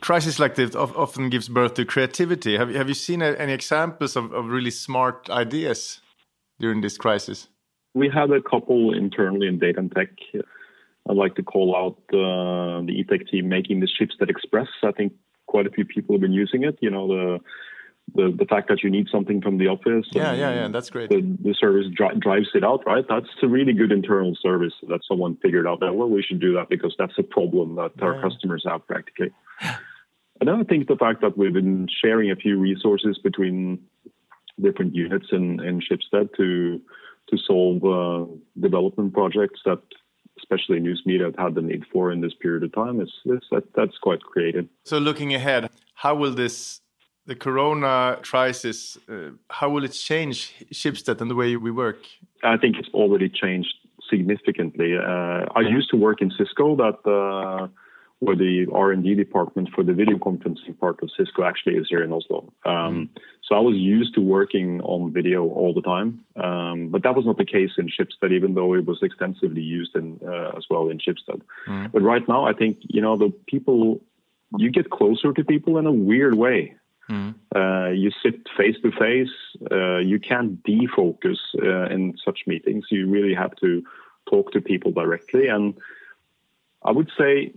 Crisis 0.00 0.38
like 0.38 0.54
this 0.54 0.76
often 0.76 1.28
gives 1.28 1.48
birth 1.48 1.74
to 1.74 1.84
creativity. 1.84 2.56
Have, 2.56 2.70
you, 2.70 2.78
have 2.78 2.88
you 2.88 2.94
seen 2.94 3.20
any 3.20 3.52
examples 3.52 4.14
of, 4.14 4.32
of 4.32 4.46
really 4.46 4.70
smart 4.70 5.28
ideas 5.28 6.00
during 6.60 6.80
this 6.80 6.96
crisis? 6.96 7.48
We 7.94 8.08
had 8.08 8.30
a 8.30 8.40
couple 8.40 8.94
internally 8.94 9.48
in 9.48 9.58
data 9.58 9.80
and 9.80 9.92
tech. 9.92 10.10
I'd 11.08 11.16
like 11.16 11.34
to 11.36 11.42
call 11.42 11.74
out 11.74 11.96
uh, 12.14 12.84
the 12.86 12.94
eTech 13.02 13.28
team 13.28 13.48
making 13.48 13.80
the 13.80 13.88
Schibsted 13.88 14.30
Express. 14.30 14.68
I 14.84 14.92
think 14.92 15.12
quite 15.46 15.66
a 15.66 15.70
few 15.70 15.84
people 15.84 16.14
have 16.14 16.20
been 16.20 16.32
using 16.32 16.62
it. 16.62 16.78
You 16.80 16.90
know, 16.90 17.08
the 17.08 17.40
the, 18.14 18.34
the 18.36 18.44
fact 18.44 18.68
that 18.68 18.82
you 18.82 18.90
need 18.90 19.08
something 19.10 19.40
from 19.40 19.58
the 19.58 19.68
office. 19.68 20.06
Yeah, 20.12 20.32
yeah, 20.32 20.54
yeah, 20.54 20.68
that's 20.68 20.90
great. 20.90 21.10
The, 21.10 21.20
the 21.42 21.54
service 21.54 21.86
dri- 21.94 22.18
drives 22.18 22.48
it 22.54 22.64
out, 22.64 22.84
right? 22.86 23.04
That's 23.08 23.28
a 23.42 23.46
really 23.46 23.72
good 23.72 23.92
internal 23.92 24.36
service 24.40 24.72
that 24.88 25.00
someone 25.06 25.36
figured 25.36 25.66
out 25.66 25.80
that, 25.80 25.94
well, 25.94 26.08
we 26.08 26.22
should 26.22 26.40
do 26.40 26.54
that 26.54 26.68
because 26.68 26.94
that's 26.98 27.14
a 27.18 27.22
problem 27.22 27.76
that 27.76 27.92
yeah. 27.98 28.04
our 28.04 28.20
customers 28.20 28.64
have 28.66 28.86
practically. 28.86 29.30
and 30.40 30.48
then 30.48 30.56
I 30.56 30.64
think 30.64 30.88
the 30.88 30.96
fact 30.96 31.20
that 31.20 31.38
we've 31.38 31.52
been 31.52 31.88
sharing 32.02 32.30
a 32.30 32.36
few 32.36 32.58
resources 32.58 33.18
between 33.22 33.80
different 34.62 34.94
units 34.94 35.26
in, 35.32 35.60
in 35.60 35.80
Schibsted 35.80 36.34
to 36.36 36.80
to 37.30 37.38
solve 37.38 37.84
uh, 37.84 38.26
development 38.58 39.12
projects 39.12 39.60
that 39.64 39.80
especially 40.38 40.80
news 40.80 41.02
media 41.06 41.26
have 41.26 41.36
had 41.36 41.54
the 41.54 41.62
need 41.62 41.84
for 41.92 42.10
in 42.10 42.20
this 42.20 42.34
period 42.34 42.62
of 42.64 42.72
time 42.72 43.00
is, 43.00 43.12
is 43.26 43.40
that, 43.50 43.64
that's 43.74 43.98
quite 43.98 44.22
creative. 44.22 44.66
So 44.84 44.98
looking 44.98 45.34
ahead, 45.34 45.70
how 45.94 46.14
will 46.14 46.34
this 46.34 46.80
the 47.26 47.34
corona 47.34 48.18
crisis, 48.22 48.98
uh, 49.08 49.30
how 49.50 49.68
will 49.70 49.84
it 49.84 49.92
change 49.92 50.54
Schibsted 50.72 51.20
and 51.20 51.30
the 51.30 51.34
way 51.34 51.56
we 51.56 51.70
work? 51.70 51.98
I 52.42 52.56
think 52.56 52.76
it's 52.80 52.88
already 52.92 53.28
changed 53.28 53.74
significantly. 54.08 54.96
Uh, 54.96 55.44
I 55.54 55.60
used 55.60 55.90
to 55.90 55.96
work 55.96 56.20
in 56.22 56.32
Cisco, 56.36 56.74
that 56.76 56.98
uh, 57.06 57.68
where 58.20 58.36
the 58.36 58.66
R&D 58.72 59.14
department 59.14 59.70
for 59.74 59.82
the 59.82 59.94
video 59.94 60.18
conferencing 60.18 60.78
part 60.78 61.02
of 61.02 61.10
Cisco 61.16 61.42
actually 61.42 61.76
is 61.76 61.86
here 61.88 62.02
in 62.02 62.12
Oslo. 62.12 62.52
Um, 62.66 63.08
so 63.42 63.54
I 63.54 63.60
was 63.60 63.76
used 63.76 64.14
to 64.14 64.20
working 64.20 64.80
on 64.82 65.10
video 65.12 65.48
all 65.48 65.72
the 65.72 65.80
time, 65.80 66.22
um, 66.36 66.90
but 66.90 67.02
that 67.02 67.16
was 67.16 67.24
not 67.24 67.38
the 67.38 67.46
case 67.46 67.72
in 67.78 67.88
Schibsted, 67.88 68.32
even 68.32 68.54
though 68.54 68.74
it 68.74 68.84
was 68.84 68.98
extensively 69.02 69.62
used 69.62 69.96
in, 69.96 70.20
uh, 70.22 70.52
as 70.56 70.66
well 70.68 70.90
in 70.90 70.98
Schibsted. 70.98 71.40
Mm. 71.66 71.90
But 71.92 72.02
right 72.02 72.26
now, 72.28 72.44
I 72.44 72.52
think 72.52 72.76
you 72.82 73.00
know 73.00 73.16
the 73.16 73.32
people 73.46 74.00
you 74.58 74.70
get 74.70 74.90
closer 74.90 75.32
to 75.32 75.42
people 75.42 75.78
in 75.78 75.86
a 75.86 75.92
weird 75.92 76.34
way. 76.34 76.74
Mm. 77.08 77.34
Uh, 77.56 77.90
you 77.90 78.10
sit 78.22 78.46
face 78.56 78.76
to 78.82 78.92
face. 78.92 79.34
Uh, 79.70 79.98
you 79.98 80.20
can't 80.20 80.62
defocus 80.62 81.38
uh, 81.60 81.92
in 81.92 82.16
such 82.24 82.40
meetings. 82.46 82.84
You 82.90 83.08
really 83.08 83.34
have 83.34 83.56
to 83.56 83.82
talk 84.28 84.52
to 84.52 84.60
people 84.60 84.92
directly. 84.92 85.48
And 85.48 85.74
I 86.84 86.92
would 86.92 87.10
say 87.18 87.52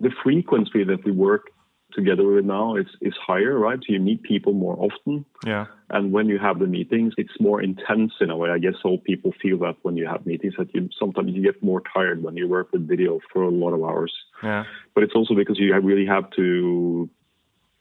the 0.00 0.10
frequency 0.22 0.84
that 0.84 1.04
we 1.04 1.12
work 1.12 1.50
together 1.92 2.24
with 2.24 2.44
now 2.44 2.76
is, 2.76 2.86
is 3.00 3.14
higher, 3.26 3.58
right? 3.58 3.78
So 3.78 3.92
you 3.92 4.00
meet 4.00 4.22
people 4.22 4.52
more 4.52 4.76
often. 4.78 5.24
Yeah. 5.44 5.66
And 5.90 6.12
when 6.12 6.28
you 6.28 6.38
have 6.38 6.58
the 6.58 6.66
meetings, 6.66 7.14
it's 7.18 7.40
more 7.40 7.60
intense 7.60 8.12
in 8.20 8.30
a 8.30 8.36
way. 8.36 8.50
I 8.50 8.58
guess 8.58 8.74
all 8.84 8.98
people 8.98 9.32
feel 9.42 9.58
that 9.58 9.76
when 9.82 9.96
you 9.96 10.06
have 10.06 10.24
meetings 10.24 10.54
that 10.58 10.72
you 10.74 10.88
sometimes 10.98 11.32
you 11.32 11.42
get 11.42 11.62
more 11.62 11.82
tired 11.92 12.22
when 12.22 12.36
you 12.36 12.48
work 12.48 12.72
with 12.72 12.88
video 12.88 13.20
for 13.32 13.42
a 13.42 13.50
lot 13.50 13.72
of 13.72 13.82
hours. 13.82 14.12
Yeah. 14.42 14.64
But 14.94 15.04
it's 15.04 15.14
also 15.14 15.34
because 15.34 15.58
you 15.58 15.74
really 15.74 16.06
have 16.06 16.30
to 16.36 17.10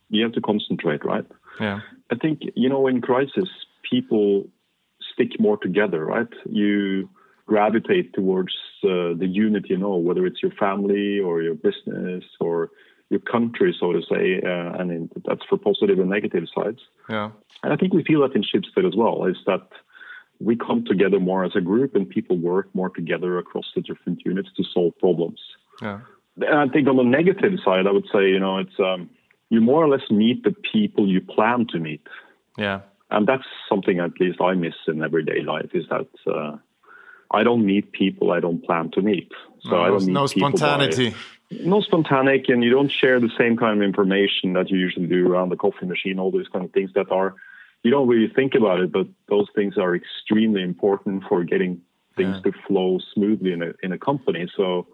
you 0.09 0.23
have 0.23 0.33
to 0.33 0.41
concentrate, 0.41 1.05
right? 1.05 1.25
Yeah. 1.59 1.81
I 2.11 2.15
think, 2.15 2.41
you 2.55 2.67
know, 2.67 2.87
in 2.87 3.01
crisis 3.01 3.49
people 3.89 4.47
stick 5.13 5.39
more 5.39 5.57
together, 5.57 6.03
right? 6.03 6.27
You 6.45 7.09
gravitate 7.49 8.13
towards 8.13 8.53
uh, 8.83 9.17
the 9.21 9.29
unit 9.45 9.69
you 9.69 9.77
know, 9.77 9.95
whether 10.07 10.23
it's 10.25 10.41
your 10.45 10.51
family 10.65 11.19
or 11.19 11.41
your 11.41 11.55
business 11.55 12.23
or 12.39 12.69
your 13.09 13.19
country, 13.21 13.75
so 13.79 13.91
to 13.91 14.01
say, 14.11 14.39
uh, 14.45 14.79
and 14.79 14.91
in, 14.91 15.09
that's 15.25 15.45
for 15.49 15.57
positive 15.57 15.97
and 15.99 16.09
negative 16.09 16.45
sides. 16.55 16.81
Yeah. 17.09 17.31
And 17.63 17.73
I 17.73 17.75
think 17.75 17.91
we 17.93 18.03
feel 18.03 18.21
that 18.21 18.35
in 18.35 18.43
Schibsted 18.43 18.87
as 18.87 18.95
well, 18.95 19.25
is 19.25 19.37
that 19.47 19.67
we 20.39 20.55
come 20.55 20.85
together 20.85 21.19
more 21.19 21.43
as 21.43 21.55
a 21.55 21.61
group 21.71 21.95
and 21.95 22.07
people 22.07 22.37
work 22.37 22.67
more 22.75 22.91
together 22.99 23.39
across 23.39 23.67
the 23.75 23.81
different 23.81 24.21
units 24.25 24.49
to 24.57 24.63
solve 24.63 24.93
problems. 24.99 25.41
Yeah. 25.81 26.01
And 26.37 26.59
I 26.65 26.67
think 26.71 26.87
on 26.87 26.97
the 26.97 27.03
negative 27.03 27.53
side, 27.65 27.87
I 27.87 27.91
would 27.91 28.07
say, 28.13 28.29
you 28.29 28.39
know, 28.39 28.59
it's 28.59 28.79
um, 28.79 29.09
you 29.49 29.59
more 29.59 29.83
or 29.83 29.89
less 29.89 30.07
meet 30.11 30.43
the 30.43 30.55
people 30.71 31.07
you 31.07 31.19
plan 31.19 31.65
to 31.71 31.79
meet. 31.79 32.05
Yeah. 32.57 32.81
And 33.09 33.27
that's 33.27 33.49
something 33.67 33.99
at 33.99 34.19
least 34.19 34.39
I 34.39 34.53
miss 34.53 34.75
in 34.87 35.03
everyday 35.03 35.41
life 35.41 35.71
is 35.73 35.85
that 35.89 36.07
uh, 36.31 36.57
I 37.31 37.43
don't 37.43 37.65
meet 37.65 37.91
people 37.91 38.31
I 38.31 38.39
don't 38.39 38.63
plan 38.63 38.91
to 38.91 39.01
meet. 39.01 39.31
So 39.61 39.71
no, 39.71 39.81
I 39.81 39.87
don't 39.89 40.05
meet 40.05 40.13
no 40.13 40.27
spontaneity. 40.27 41.09
By, 41.11 41.15
no 41.63 41.81
spontaneity, 41.81 42.53
and 42.53 42.63
you 42.63 42.69
don't 42.69 42.91
share 42.91 43.19
the 43.19 43.31
same 43.37 43.57
kind 43.57 43.81
of 43.81 43.83
information 43.83 44.53
that 44.53 44.69
you 44.69 44.77
usually 44.77 45.07
do 45.07 45.27
around 45.27 45.49
the 45.49 45.55
coffee 45.55 45.85
machine. 45.85 46.19
All 46.19 46.31
those 46.31 46.47
kind 46.47 46.63
of 46.63 46.71
things 46.71 46.91
that 46.93 47.11
are 47.11 47.35
you 47.83 47.91
don't 47.91 48.07
really 48.07 48.31
think 48.33 48.55
about 48.55 48.79
it, 48.79 48.91
but 48.91 49.07
those 49.29 49.47
things 49.55 49.77
are 49.77 49.95
extremely 49.95 50.61
important 50.61 51.23
for 51.29 51.43
getting 51.43 51.81
things 52.17 52.35
yeah. 52.43 52.51
to 52.51 52.57
flow 52.67 52.99
smoothly 53.13 53.53
in 53.53 53.61
a 53.61 53.73
in 53.83 53.91
a 53.91 53.97
company. 53.97 54.49
So, 54.55 54.87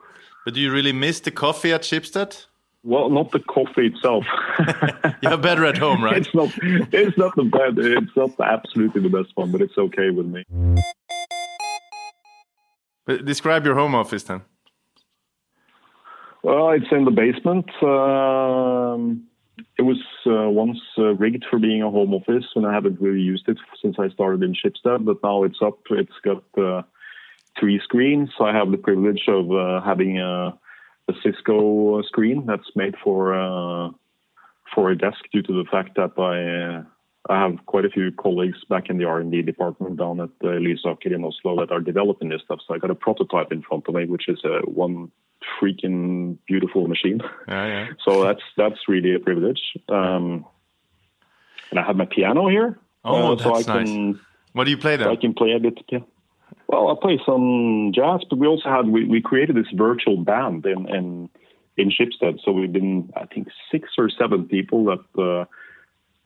but 0.44 0.54
do 0.54 0.60
you 0.60 0.72
really 0.72 0.94
miss 0.94 1.20
the 1.20 1.32
coffee 1.32 1.74
at 1.74 1.82
Schibsted? 1.82 2.46
Well, 2.84 3.10
not 3.10 3.32
the 3.32 3.39
coffee 3.39 3.88
itself. 3.88 4.25
You're 5.24 5.38
better 5.38 5.65
at 5.65 5.77
home, 5.77 6.04
right? 6.08 6.18
it's 6.18 6.36
not. 6.36 6.51
It's 6.94 7.18
not 7.18 7.36
the 7.36 7.46
best. 7.46 7.80
It's 7.80 8.15
not 8.15 8.39
absolutely 8.39 9.01
the 9.01 9.10
best 9.10 9.32
one, 9.36 9.51
but 9.51 9.62
it's 9.62 9.77
okay 9.77 10.12
with 10.12 10.27
me. 10.27 10.44
But 13.06 13.26
describe 13.26 13.66
your 13.66 13.76
home 13.76 13.96
office 13.96 14.24
then. 14.24 14.42
Well, 16.44 16.72
it's 16.72 16.92
in 16.92 17.06
the 17.06 17.12
basement. 17.12 17.66
Um, 17.82 19.28
it 19.78 19.82
was 19.82 20.02
uh, 20.28 20.50
once 20.50 20.80
uh, 20.98 21.16
rigged 21.16 21.46
for 21.50 21.60
being 21.60 21.82
a 21.82 21.90
home 21.90 22.14
office, 22.14 22.46
and 22.56 22.66
I 22.66 22.74
haven't 22.74 23.02
really 23.02 23.22
used 23.22 23.48
it 23.48 23.58
since 23.82 23.96
I 24.00 24.10
started 24.10 24.44
in 24.44 24.54
Schibsted. 24.54 25.06
But 25.06 25.18
now 25.24 25.44
it's 25.44 25.60
up. 25.62 25.80
It's 25.90 26.20
got 26.24 26.44
uh, 26.58 26.84
three 27.60 27.80
screens. 27.84 28.30
So 28.38 28.46
I 28.46 28.54
have 28.54 28.72
the 28.72 28.78
privilege 28.78 29.24
of 29.28 29.52
uh, 29.52 29.82
having 29.82 30.20
a, 30.20 30.58
a, 31.08 31.14
Cisco 31.24 32.02
screen 32.04 32.46
that's 32.46 32.70
made 32.76 32.96
for 33.04 33.34
uh, 33.34 33.90
for 34.74 34.92
a 34.92 34.98
desk 34.98 35.20
due 35.32 35.42
to 35.42 35.54
the 35.54 35.66
fact 35.72 35.96
that 35.96 36.12
I 36.18 36.80
uh, 36.80 36.84
I 37.27 37.41
have 37.41 37.65
quite 37.65 37.86
a 37.86 37.89
few 37.89 38.12
colleagues 38.12 38.63
back 38.70 38.89
in 38.89 38.98
the 38.98 39.05
R&D 39.05 39.41
department 39.41 39.98
down 39.98 40.20
at 40.20 40.29
uh, 40.44 40.48
Lysaker 40.48 41.13
in 41.13 41.24
Oslo 41.24 41.60
that 41.60 41.72
are 41.72 41.79
developing 41.79 42.29
this 42.29 42.41
stuff. 42.44 42.60
So 42.67 42.75
I 42.75 42.77
got 42.77 42.91
a 42.91 42.96
prototype 42.96 43.51
in 43.51 43.63
front 43.63 43.86
of 43.88 43.96
me, 43.96 44.05
which 44.05 44.27
is 44.27 44.39
a 44.44 44.60
one 44.70 45.12
freaking 45.60 46.38
beautiful 46.48 46.88
machine. 46.88 47.22
Yeah, 47.48 47.65
yeah. 47.65 47.88
so 48.05 48.24
that's 48.24 48.44
that's 48.58 48.79
really 48.88 49.15
a 49.15 49.20
privilege. 49.20 49.62
Um, 49.89 50.46
and 51.72 51.79
I 51.79 51.84
have 51.84 51.96
my 51.96 52.05
piano 52.05 52.48
here. 52.48 52.79
Oh, 53.03 53.34
uh, 53.34 53.36
that's 53.36 53.44
so 53.44 53.55
I 53.55 53.63
can, 53.63 54.12
nice. 54.12 54.22
What 54.53 54.65
do 54.65 54.72
you 54.72 54.77
play 54.77 54.96
then? 54.96 55.08
I 55.08 55.15
can 55.15 55.34
play 55.34 55.53
a 55.53 55.60
bit. 55.60 55.79
Yeah. 55.89 56.00
Well, 56.67 56.89
I 56.89 56.96
play 57.00 57.20
some 57.25 57.91
jazz, 57.94 58.22
but 58.29 58.38
we 58.38 58.48
also 58.48 58.70
had 58.70 58.88
we, 58.88 59.05
we 59.05 59.22
created 59.22 59.55
this 59.55 59.72
virtual 59.74 60.17
band 60.17 60.65
in 60.67 60.88
in 60.89 61.29
in 61.75 61.89
Schibsted. 61.89 62.39
So 62.46 62.51
we've 62.51 62.72
been 62.72 63.12
I 63.15 63.25
think 63.25 63.48
six 63.72 63.89
or 63.98 64.12
seven 64.12 64.46
people 64.46 64.86
that. 64.86 65.22
Uh, 65.22 65.46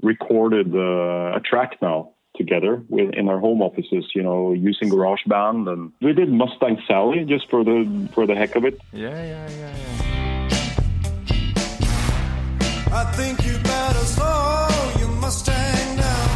recorded 0.01 0.75
uh, 0.75 1.37
a 1.37 1.41
track 1.43 1.81
now 1.81 2.11
together 2.35 2.81
with, 2.89 3.13
in 3.13 3.27
our 3.27 3.39
home 3.39 3.61
offices, 3.61 4.05
you 4.15 4.23
know, 4.23 4.53
using 4.53 4.89
GarageBand, 4.89 5.69
and 5.71 5.91
we 6.01 6.13
did 6.13 6.31
Mustang 6.31 6.81
Sally 6.87 7.25
just 7.25 7.49
for 7.49 7.63
the 7.63 8.09
for 8.13 8.25
the 8.25 8.35
heck 8.35 8.55
of 8.55 8.65
it. 8.65 8.79
Yeah, 8.93 9.09
yeah, 9.09 9.49
yeah, 9.49 9.75
yeah. 9.77 10.09
I 12.91 13.03
think 13.15 13.45
you 13.45 13.53
better 13.59 14.05
slow 14.05 14.67
your 14.99 15.09
Mustang 15.21 15.97
down. 15.97 16.29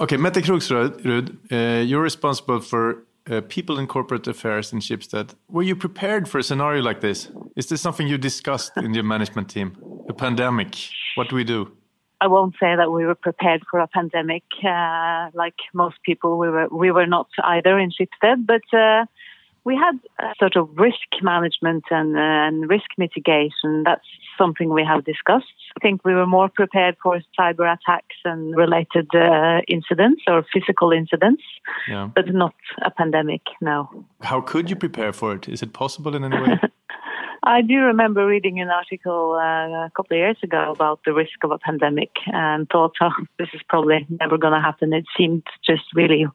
Okay, 0.00 0.16
Mette 0.16 0.42
Krogsrud, 0.42 1.36
uh, 1.52 1.82
you're 1.82 2.02
responsible 2.02 2.60
for 2.60 3.04
uh, 3.30 3.40
people 3.48 3.78
in 3.78 3.86
corporate 3.86 4.26
affairs 4.26 4.72
in 4.72 4.80
Schibsted. 4.80 5.34
Were 5.48 5.62
you 5.62 5.76
prepared 5.76 6.28
for 6.28 6.38
a 6.38 6.42
scenario 6.42 6.82
like 6.82 7.00
this? 7.00 7.30
Is 7.56 7.66
this 7.68 7.80
something 7.80 8.06
you 8.08 8.18
discussed 8.18 8.72
in 8.76 8.92
your 8.94 9.04
management 9.04 9.48
team? 9.48 9.76
A 10.08 10.12
pandemic. 10.12 10.76
What 11.14 11.28
do 11.28 11.36
we 11.36 11.44
do? 11.44 11.72
I 12.22 12.26
won't 12.26 12.54
say 12.60 12.76
that 12.76 12.92
we 12.92 13.06
were 13.06 13.14
prepared 13.14 13.62
for 13.70 13.80
a 13.80 13.86
pandemic. 13.86 14.42
Uh, 14.62 15.30
like 15.32 15.54
most 15.72 15.96
people, 16.04 16.38
we 16.38 16.50
were 16.50 16.68
we 16.68 16.90
were 16.90 17.06
not 17.06 17.28
either 17.44 17.78
in 17.78 17.90
Schibsted, 17.90 18.46
but 18.46 18.62
uh, 18.76 19.06
we 19.64 19.76
had 19.76 19.98
sort 20.38 20.56
of 20.56 20.68
risk 20.76 21.08
management 21.22 21.84
and, 21.90 22.16
uh, 22.16 22.20
and 22.20 22.68
risk 22.68 22.90
mitigation. 22.96 23.82
That's 23.84 24.06
something 24.38 24.70
we 24.70 24.84
have 24.84 25.04
discussed. 25.04 25.52
I 25.76 25.80
think 25.80 26.04
we 26.04 26.14
were 26.14 26.26
more 26.26 26.48
prepared 26.48 26.96
for 27.02 27.20
cyber 27.38 27.72
attacks 27.72 28.16
and 28.24 28.56
related 28.56 29.08
uh, 29.14 29.60
incidents 29.68 30.22
or 30.26 30.44
physical 30.52 30.92
incidents, 30.92 31.42
yeah. 31.88 32.08
but 32.14 32.32
not 32.32 32.54
a 32.82 32.90
pandemic, 32.90 33.42
no. 33.60 34.04
How 34.20 34.40
could 34.40 34.70
you 34.70 34.76
prepare 34.76 35.12
for 35.12 35.34
it? 35.34 35.48
Is 35.48 35.62
it 35.62 35.72
possible 35.72 36.14
in 36.16 36.24
any 36.24 36.40
way? 36.40 36.58
I 37.42 37.62
do 37.62 37.76
remember 37.76 38.26
reading 38.26 38.60
an 38.60 38.68
article 38.68 39.32
uh, 39.34 39.86
a 39.86 39.92
couple 39.96 40.16
of 40.16 40.18
years 40.18 40.36
ago 40.42 40.72
about 40.72 41.00
the 41.06 41.14
risk 41.14 41.42
of 41.42 41.50
a 41.50 41.58
pandemic 41.58 42.10
and 42.26 42.68
thought, 42.68 42.94
oh, 43.00 43.12
this 43.38 43.48
is 43.54 43.62
probably 43.68 44.06
never 44.20 44.36
going 44.36 44.52
to 44.52 44.60
happen. 44.60 44.92
It 44.92 45.06
seemed 45.16 45.44
just 45.64 45.84
really 45.94 46.26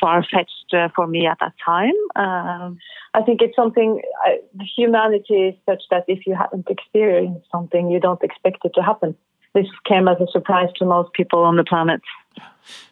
far 0.00 0.22
fetched 0.22 0.72
uh, 0.72 0.88
for 0.94 1.06
me 1.06 1.26
at 1.26 1.38
that 1.40 1.54
time. 1.64 1.94
Um, 2.14 2.78
I 3.14 3.22
think 3.22 3.42
it's 3.42 3.56
something, 3.56 4.00
uh, 4.26 4.64
humanity 4.76 5.48
is 5.48 5.54
such 5.66 5.82
that 5.90 6.04
if 6.06 6.26
you 6.26 6.36
haven't 6.36 6.68
experienced 6.68 7.46
something, 7.50 7.90
you 7.90 7.98
don't 7.98 8.22
expect 8.22 8.64
it 8.64 8.72
to 8.74 8.82
happen. 8.82 9.16
This 9.54 9.66
came 9.84 10.08
as 10.08 10.20
a 10.20 10.26
surprise 10.30 10.68
to 10.76 10.84
most 10.84 11.12
people 11.12 11.42
on 11.42 11.56
the 11.56 11.64
planet. 11.64 12.00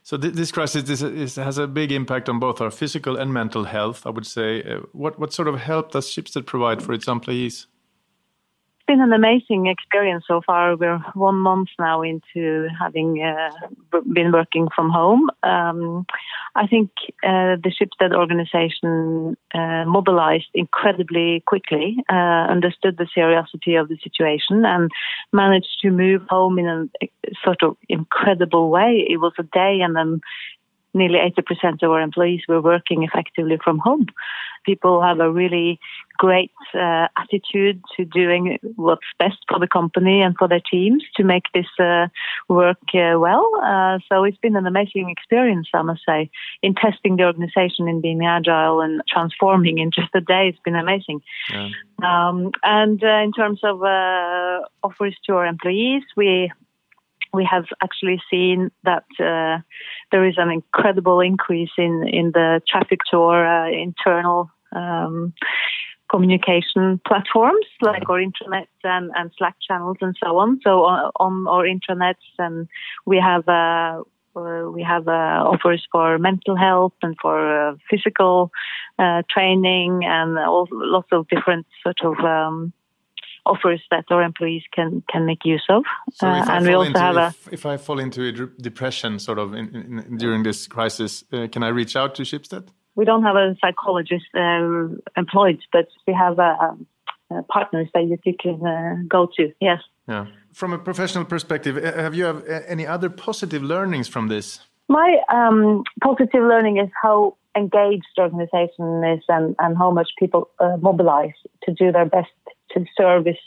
So 0.03 0.17
th 0.17 0.35
this 0.35 0.53
crisis 0.53 0.83
this, 0.85 1.01
this, 1.01 1.37
has 1.37 1.59
a 1.59 1.67
big 1.67 1.93
impact 1.93 2.29
on 2.29 2.39
both 2.39 2.61
our 2.61 2.71
physical 2.71 3.17
and 3.17 3.33
mental 3.33 3.65
health. 3.65 4.07
I 4.07 4.11
would 4.11 4.27
say. 4.27 4.63
Uh, 4.63 4.81
what 4.93 5.19
what 5.19 5.33
sort 5.33 5.49
of 5.49 5.61
help 5.61 5.93
does 5.93 6.07
Schibsted 6.13 6.47
provide 6.47 6.83
for 6.83 6.93
its 6.95 7.07
employees? 7.09 7.67
Been 8.87 9.01
an 9.01 9.13
amazing 9.13 9.67
experience 9.67 10.25
so 10.29 10.41
far. 10.47 10.77
We're 10.77 10.99
one 11.15 11.39
month 11.39 11.71
now 11.77 12.03
into 12.03 12.69
having 12.79 13.21
uh, 13.21 13.51
been 14.13 14.31
working 14.31 14.69
from 14.75 14.91
home. 14.91 15.29
Um, 15.43 16.07
I 16.55 16.69
think 16.69 16.91
uh, 17.25 17.57
the 17.63 17.73
Schibsted 17.73 18.15
organization 18.15 19.37
uh, 19.53 19.85
mobilized 19.87 20.47
incredibly 20.55 21.43
quickly, 21.47 21.97
uh, 22.09 22.47
understood 22.49 22.97
the 22.97 23.09
seriousness 23.13 23.61
of 23.77 23.89
the 23.89 23.99
situation, 24.03 24.65
and 24.65 24.91
managed 25.33 25.81
to 25.83 25.91
move 25.91 26.23
home 26.29 26.57
in 26.59 26.67
a 27.03 27.09
sort 27.45 27.65
of 27.65 27.77
incredible 27.89 28.71
way. 28.71 29.05
It 29.09 29.17
was 29.17 29.33
a 29.39 29.43
day 29.43 29.81
and 29.83 29.97
then 29.97 30.21
nearly 30.97 31.19
80% 31.19 31.83
of 31.83 31.91
our 31.91 32.01
employees 32.01 32.43
were 32.49 32.61
working 32.61 33.03
effectively 33.03 33.59
from 33.63 33.79
home. 33.79 34.07
People 34.65 35.01
have 35.01 35.21
a 35.21 35.31
really 35.31 35.79
great 36.19 36.51
uh, 36.75 37.07
attitude 37.17 37.81
to 37.97 38.05
doing 38.05 38.59
what's 38.77 39.07
best 39.19 39.37
for 39.49 39.61
the 39.61 39.69
company 39.69 40.23
and 40.23 40.35
for 40.37 40.49
their 40.49 40.63
teams 40.71 41.05
to 41.17 41.23
make 41.23 41.45
this 41.55 41.67
uh, 41.79 42.07
work 42.49 42.79
uh, 42.95 43.19
well. 43.19 43.49
Uh, 43.63 43.99
so 44.09 44.25
it's 44.25 44.39
been 44.39 44.57
an 44.57 44.67
amazing 44.67 45.09
experience, 45.11 45.69
I 45.73 45.83
must 45.83 46.01
say, 46.09 46.31
in 46.63 46.75
testing 46.75 47.17
the 47.17 47.25
organization 47.25 47.87
in 47.87 48.01
being 48.01 48.25
agile 48.25 48.81
and 48.81 49.03
transforming 49.09 49.79
in 49.79 49.91
just 49.93 50.09
a 50.15 50.21
day. 50.21 50.49
It's 50.49 50.59
been 50.65 50.75
amazing. 50.75 51.21
Yeah. 51.53 51.69
Um, 52.03 52.51
and 52.63 53.03
uh, 53.05 53.23
in 53.23 53.33
terms 53.33 53.61
of 53.63 53.83
uh, 53.83 54.61
offers 54.83 55.17
to 55.27 55.35
our 55.35 55.47
employees, 55.47 56.03
we 56.17 56.51
we 57.37 57.45
have 57.49 57.67
actually 57.83 58.21
seen 58.31 58.71
that 58.85 59.05
uh, 59.21 59.63
there 60.11 60.27
is 60.27 60.35
an 60.39 60.51
incredible 60.51 61.21
increase 61.21 61.71
in, 61.79 62.09
in 62.11 62.33
the 62.33 62.61
traffic 62.69 63.01
to 63.11 63.19
our 63.19 63.47
uh, 63.47 63.71
internal 63.71 64.51
um, 64.75 65.33
communication 66.11 67.01
platforms 67.07 67.67
like 67.83 68.09
our 68.09 68.21
intranets 68.21 68.67
and, 68.85 69.11
and 69.15 69.31
Slack 69.37 69.57
channels 69.67 69.97
and 70.01 70.17
so 70.23 70.39
on. 70.39 70.61
So 70.63 70.85
on, 70.85 71.11
on 71.21 71.47
our 71.49 71.65
intranets, 71.65 72.15
and 72.39 72.69
we 73.05 73.19
have 73.19 73.49
uh, 73.49 74.03
uh, 74.37 74.71
we 74.71 74.83
have 74.83 75.09
uh, 75.09 75.43
offers 75.53 75.87
for 75.91 76.19
mental 76.19 76.57
health 76.57 76.93
and 77.03 77.17
for 77.21 77.71
uh, 77.71 77.75
physical 77.91 78.51
uh, 78.99 79.23
training 79.31 80.03
and 80.05 80.39
all, 80.39 80.69
lots 80.71 81.09
of 81.13 81.27
different 81.29 81.67
sort 81.83 81.99
of 82.05 82.23
um, 82.25 82.73
offers 83.47 83.81
that 83.91 84.05
our 84.11 84.23
employees 84.23 84.65
can 84.77 85.03
can 85.13 85.23
make 85.31 85.43
use 85.45 85.67
of. 85.77 85.83
So 86.21 86.27
Uh, 86.27 86.45
and 86.55 86.67
we 86.67 86.75
also 86.75 86.89
into, 86.89 87.01
have 87.01 87.17
a 87.17 87.29
if, 87.29 87.53
if 87.53 87.65
I 87.67 87.77
fall 87.77 87.99
into 87.99 88.21
a 88.31 88.33
depression, 88.63 89.19
sort 89.19 89.39
of 89.39 89.55
in, 89.55 89.67
in, 89.75 89.99
in- 89.99 90.17
during 90.19 90.43
this 90.45 90.67
crisis, 90.69 91.25
uh, 91.33 91.47
can 91.53 91.63
I 91.63 91.71
reach 91.81 91.95
out 91.97 92.15
to 92.17 92.23
Schibsted? 92.23 92.65
we 92.97 93.05
don't 93.05 93.23
have 93.23 93.37
a 93.37 93.55
psychologist 93.61 94.25
uh, 94.35 94.89
employed, 95.17 95.59
but 95.71 95.87
we 96.07 96.15
have 96.15 96.39
uh, 96.39 96.73
uh, 97.31 97.43
partners 97.49 97.89
that 97.95 98.05
you, 98.05 98.19
you 98.25 98.35
can 98.41 98.67
uh, 98.67 98.97
go 99.09 99.29
to. 99.37 99.53
Yes. 99.61 99.81
Yeah. 100.09 100.27
From 100.53 100.73
a 100.73 100.79
professional 100.79 101.25
perspective, 101.25 101.77
have 101.77 102.15
you 102.15 102.25
have 102.25 102.43
any 102.67 102.87
other 102.87 103.11
positive 103.11 103.63
learnings 103.63 104.09
from 104.09 104.29
this? 104.29 104.61
My 104.89 105.17
um, 105.33 105.85
positive 106.03 106.43
learning 106.43 106.79
is 106.79 106.89
how 107.03 107.37
engaged 107.57 108.07
the 108.17 108.23
organization 108.23 109.05
is 109.05 109.23
and, 109.29 109.55
and 109.59 109.77
how 109.77 109.91
much 109.91 110.11
people 110.19 110.49
uh, 110.59 110.77
mobilize 110.81 111.35
to 111.65 111.73
do 111.75 111.93
their 111.93 112.07
best 112.07 112.31
to 112.77 112.85
service 112.97 113.39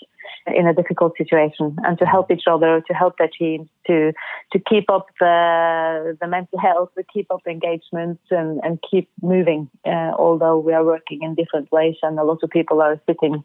in 0.48 0.68
a 0.68 0.74
difficult 0.74 1.14
situation 1.18 1.76
and 1.84 1.98
to 2.00 2.06
help 2.06 2.32
each 2.32 2.44
other, 2.50 2.82
to 2.88 2.94
help 2.94 3.18
their 3.18 3.30
teams, 3.30 3.68
to 3.88 4.12
to 4.52 4.60
keep 4.60 4.90
up 4.90 5.08
the 5.20 6.18
the 6.20 6.28
mental 6.28 6.60
health, 6.60 6.90
to 6.98 7.04
keep 7.14 7.28
up 7.32 7.42
engagement 7.48 8.20
and, 8.32 8.60
and 8.64 8.80
keep 8.90 9.10
moving. 9.22 9.70
Uh, 9.86 10.12
although 10.18 10.58
we 10.58 10.74
are 10.74 10.84
working 10.84 11.20
in 11.22 11.36
different 11.36 11.72
ways 11.72 11.96
and 12.02 12.20
a 12.20 12.24
lot 12.24 12.40
of 12.44 12.50
people 12.50 12.82
are 12.82 13.00
sitting 13.08 13.44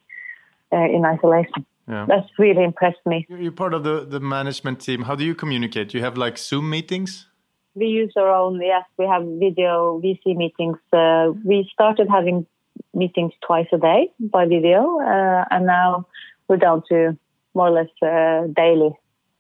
uh, 0.73 0.77
in 0.77 1.05
isolation. 1.05 1.67
Yeah. 1.89 2.07
That's 2.09 2.29
really 2.39 2.65
impressed 2.65 3.05
me. 3.05 3.27
You're 3.29 3.41
you're 3.41 3.53
part 3.53 3.75
of 3.75 3.85
the, 3.85 4.07
the 4.07 4.21
management 4.21 4.81
team. 4.81 5.03
How 5.03 5.15
do 5.15 5.25
you 5.25 5.35
communicate? 5.35 5.93
You 5.93 6.01
have 6.01 6.17
like 6.17 6.39
Zoom 6.39 6.71
meetings? 6.71 7.27
We 7.75 7.87
use 7.87 8.13
our 8.17 8.31
own, 8.31 8.61
yes, 8.63 8.85
we 8.97 9.07
have 9.07 9.25
video 9.25 10.01
VC 10.03 10.37
meetings. 10.37 10.79
Uh, 10.93 11.33
we 11.45 11.69
started 11.73 12.07
having 12.09 12.47
meetings 12.93 13.33
twice 13.47 13.67
a 13.73 13.79
day 13.79 14.09
by 14.21 14.47
video, 14.47 15.01
uh, 15.01 15.45
and 15.51 15.67
now 15.67 16.07
we're 16.49 16.57
down 16.57 16.83
to 16.91 17.17
more 17.55 17.69
or 17.69 17.71
less 17.71 17.91
uh, 18.03 18.47
daily 18.55 18.93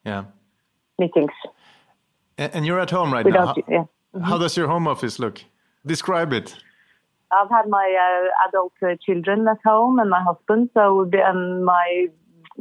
Yeah. 0.04 0.24
meetings. 0.98 1.32
And, 2.38 2.66
you're 2.66 2.80
at 2.80 2.90
home 2.90 3.12
right 3.12 3.24
We 3.24 3.30
now. 3.30 3.46
How, 3.46 3.54
yeah. 3.68 3.84
how 4.24 4.38
does 4.38 4.56
your 4.56 4.66
home 4.66 4.88
office 4.88 5.18
look? 5.18 5.42
Describe 5.86 6.32
it. 6.32 6.56
I've 7.30 7.50
had 7.50 7.68
my 7.68 7.86
uh, 8.06 8.48
adult 8.48 8.72
uh, 8.82 8.94
children 9.04 9.46
at 9.48 9.58
home 9.64 9.98
and 9.98 10.10
my 10.10 10.22
husband, 10.22 10.70
so 10.74 11.08
and 11.12 11.64
my 11.64 12.06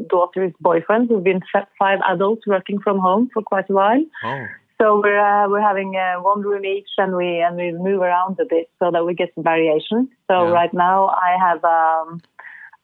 daughter's 0.10 0.54
boyfriend. 0.60 1.10
We've 1.10 1.24
been 1.24 1.42
five 1.80 2.00
adults 2.08 2.46
working 2.48 2.80
from 2.80 3.00
home 3.00 3.30
for 3.34 3.44
quite 3.44 3.70
a 3.70 3.74
while. 3.74 4.04
Oh. 4.24 4.46
So 4.84 5.00
we're 5.02 5.18
uh, 5.18 5.48
we're 5.48 5.62
having 5.62 5.96
uh, 5.96 6.22
one 6.22 6.42
room 6.42 6.66
each, 6.66 6.90
and 6.98 7.16
we 7.16 7.40
and 7.40 7.56
we 7.56 7.72
move 7.72 8.02
around 8.02 8.38
a 8.42 8.46
bit 8.50 8.70
so 8.80 8.92
that 8.92 9.06
we 9.06 9.14
get 9.14 9.30
some 9.34 9.44
variation. 9.44 10.10
So 10.30 10.34
Yeah. 10.44 10.52
right 10.60 10.74
now 10.74 11.08
I 11.08 11.32
have 11.48 11.62
um, 11.64 12.22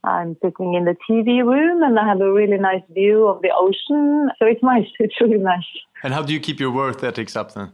I'm 0.06 0.38
sitting 0.42 0.76
in 0.76 0.86
the 0.86 0.96
TV 1.10 1.44
room, 1.54 1.84
and 1.84 2.00
I 2.00 2.08
have 2.08 2.22
a 2.22 2.32
really 2.32 2.58
nice 2.58 2.86
view 3.00 3.28
of 3.28 3.42
the 3.42 3.52
ocean. 3.54 4.30
So 4.40 4.46
it's 4.46 4.64
nice. 4.74 4.88
It's 5.00 5.20
really 5.20 5.44
nice. 5.54 5.70
And 6.04 6.14
how 6.14 6.22
do 6.22 6.32
you 6.32 6.40
keep 6.40 6.58
your 6.62 6.72
work 6.72 7.04
ethics 7.04 7.36
up 7.36 7.54
then? 7.54 7.70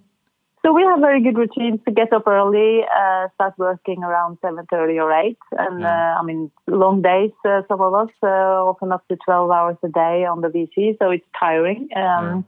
So 0.65 0.73
we 0.73 0.81
have 0.89 0.99
very 0.99 1.21
good 1.21 1.38
routines 1.38 1.79
to 1.88 1.91
get 1.91 2.11
up 2.11 2.25
early, 2.25 2.81
uh, 2.99 3.27
start 3.35 3.53
working 3.59 4.03
around 4.03 4.39
seven 4.41 4.65
thirty 4.71 4.97
or 4.97 5.11
eight, 5.23 5.38
and 5.51 5.81
Yeah. 5.81 5.95
uh, 5.95 6.19
I 6.19 6.23
mean 6.23 6.49
long 6.65 7.03
days. 7.03 7.33
Uh, 7.47 7.61
some 7.67 7.81
of 7.88 7.93
us 7.93 8.13
uh, 8.23 8.71
often 8.71 8.91
up 8.91 9.03
to 9.09 9.15
twelve 9.25 9.51
hours 9.51 9.77
a 9.83 9.89
day 9.89 10.25
on 10.25 10.41
the 10.41 10.49
VC, 10.55 10.97
so 10.97 11.11
it's 11.11 11.29
tiring. 11.39 11.89
Um, 11.95 12.43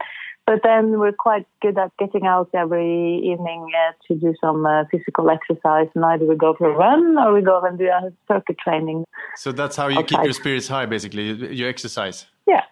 But 0.48 0.62
then 0.64 0.98
we're 0.98 1.12
quite 1.12 1.46
good 1.62 1.78
at 1.78 1.92
getting 2.00 2.26
out 2.26 2.50
every 2.54 3.18
evening 3.32 3.70
uh, 3.82 3.92
to 4.08 4.16
do 4.16 4.34
some 4.40 4.66
uh, 4.66 4.86
physical 4.90 5.30
exercise, 5.30 5.90
and 5.94 6.06
either 6.06 6.26
we 6.26 6.36
go 6.38 6.56
for 6.58 6.72
a 6.72 6.74
run 6.74 7.18
or 7.18 7.34
we 7.34 7.42
go 7.42 7.60
and 7.62 7.78
do 7.78 7.88
a 7.88 8.12
circuit 8.30 8.58
training. 8.58 9.04
So 9.36 9.52
that's 9.52 9.76
how 9.76 9.90
you 9.90 10.02
keep 10.04 10.24
your 10.24 10.32
spirits 10.32 10.70
high, 10.70 10.86
basically. 10.86 11.24
You, 11.24 11.36
you 11.60 11.68
exercise. 11.68 12.28
Yeah, 12.48 12.64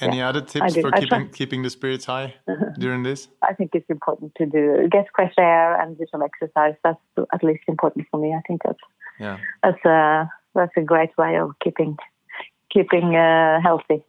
Any 0.00 0.20
other 0.20 0.40
tips 0.40 0.74
for 0.74 0.90
I 0.92 0.98
keeping 1.00 1.08
try. 1.28 1.38
keeping 1.38 1.62
the 1.62 1.70
spirits 1.70 2.04
high 2.04 2.34
during 2.80 3.04
this? 3.04 3.28
I 3.42 3.54
think 3.54 3.70
it's 3.74 3.88
important 3.88 4.32
to 4.38 4.44
do 4.46 4.88
get 4.90 5.06
fresh 5.14 5.34
air 5.38 5.80
and 5.80 5.96
do 5.96 6.06
some 6.10 6.20
exercise. 6.30 6.74
That's 6.82 6.98
at 7.32 7.44
least 7.44 7.62
important 7.68 8.06
for 8.10 8.18
me. 8.20 8.34
I 8.34 8.42
think 8.48 8.62
that's 8.64 8.84
Yeah. 9.20 9.38
that's 9.62 9.84
a 9.84 10.28
that's 10.56 10.76
a 10.76 10.82
great 10.82 11.16
way 11.16 11.36
of 11.38 11.52
keeping 11.62 11.96
keeping 12.74 13.14
uh, 13.14 13.60
healthy. 13.62 14.02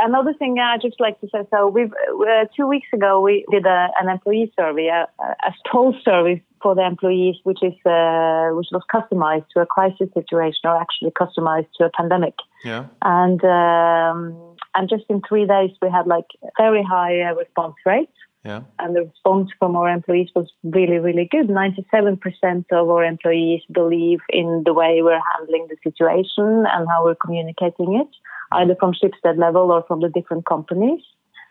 Another 0.00 0.34
thing 0.34 0.58
I 0.58 0.76
just 0.78 1.00
like 1.00 1.20
to 1.20 1.28
say. 1.28 1.40
So 1.50 1.68
we've 1.68 1.92
uh, 1.92 2.44
two 2.56 2.66
weeks 2.66 2.88
ago 2.92 3.20
we 3.20 3.44
did 3.50 3.66
a, 3.66 3.88
an 4.00 4.08
employee 4.08 4.52
survey, 4.58 4.88
a, 4.88 5.08
a 5.22 5.54
toll 5.70 5.94
survey 6.04 6.42
for 6.62 6.74
the 6.74 6.84
employees, 6.84 7.36
which 7.44 7.62
is 7.62 7.74
uh, 7.86 8.48
which 8.58 8.68
was 8.72 8.82
customized 8.92 9.46
to 9.54 9.60
a 9.60 9.66
crisis 9.66 10.08
situation 10.14 10.60
or 10.64 10.76
actually 10.80 11.10
customized 11.12 11.68
to 11.78 11.84
a 11.84 11.90
pandemic 11.90 12.34
Yeah. 12.64 12.86
and 13.02 13.42
um, 13.44 14.56
and 14.74 14.88
just 14.88 15.04
in 15.08 15.22
three 15.28 15.46
days 15.46 15.70
we 15.80 15.90
had 15.90 16.06
like 16.06 16.26
very 16.56 16.82
high 16.82 17.20
uh, 17.20 17.34
response 17.34 17.74
rates 17.86 18.17
Yeah. 18.48 18.62
and 18.78 18.96
the 18.96 19.02
response 19.02 19.50
from 19.58 19.76
our 19.76 19.88
employees 19.88 20.30
was 20.34 20.50
really 20.62 20.98
really 20.98 21.28
good. 21.30 21.48
97% 21.48 22.64
of 22.72 22.88
our 22.88 23.04
employees 23.04 23.62
believe 23.70 24.20
in 24.30 24.62
the 24.64 24.72
way 24.72 25.02
we're 25.02 25.26
handling 25.34 25.68
the 25.68 25.76
situation 25.88 26.64
and 26.74 26.88
how 26.88 27.04
we're 27.04 27.22
communicating 27.26 27.94
it 28.02 28.08
either 28.52 28.74
from 28.80 28.92
Schibsted 28.94 29.38
level 29.38 29.70
or 29.70 29.84
from 29.86 30.00
the 30.00 30.08
different 30.08 30.46
companies. 30.46 31.02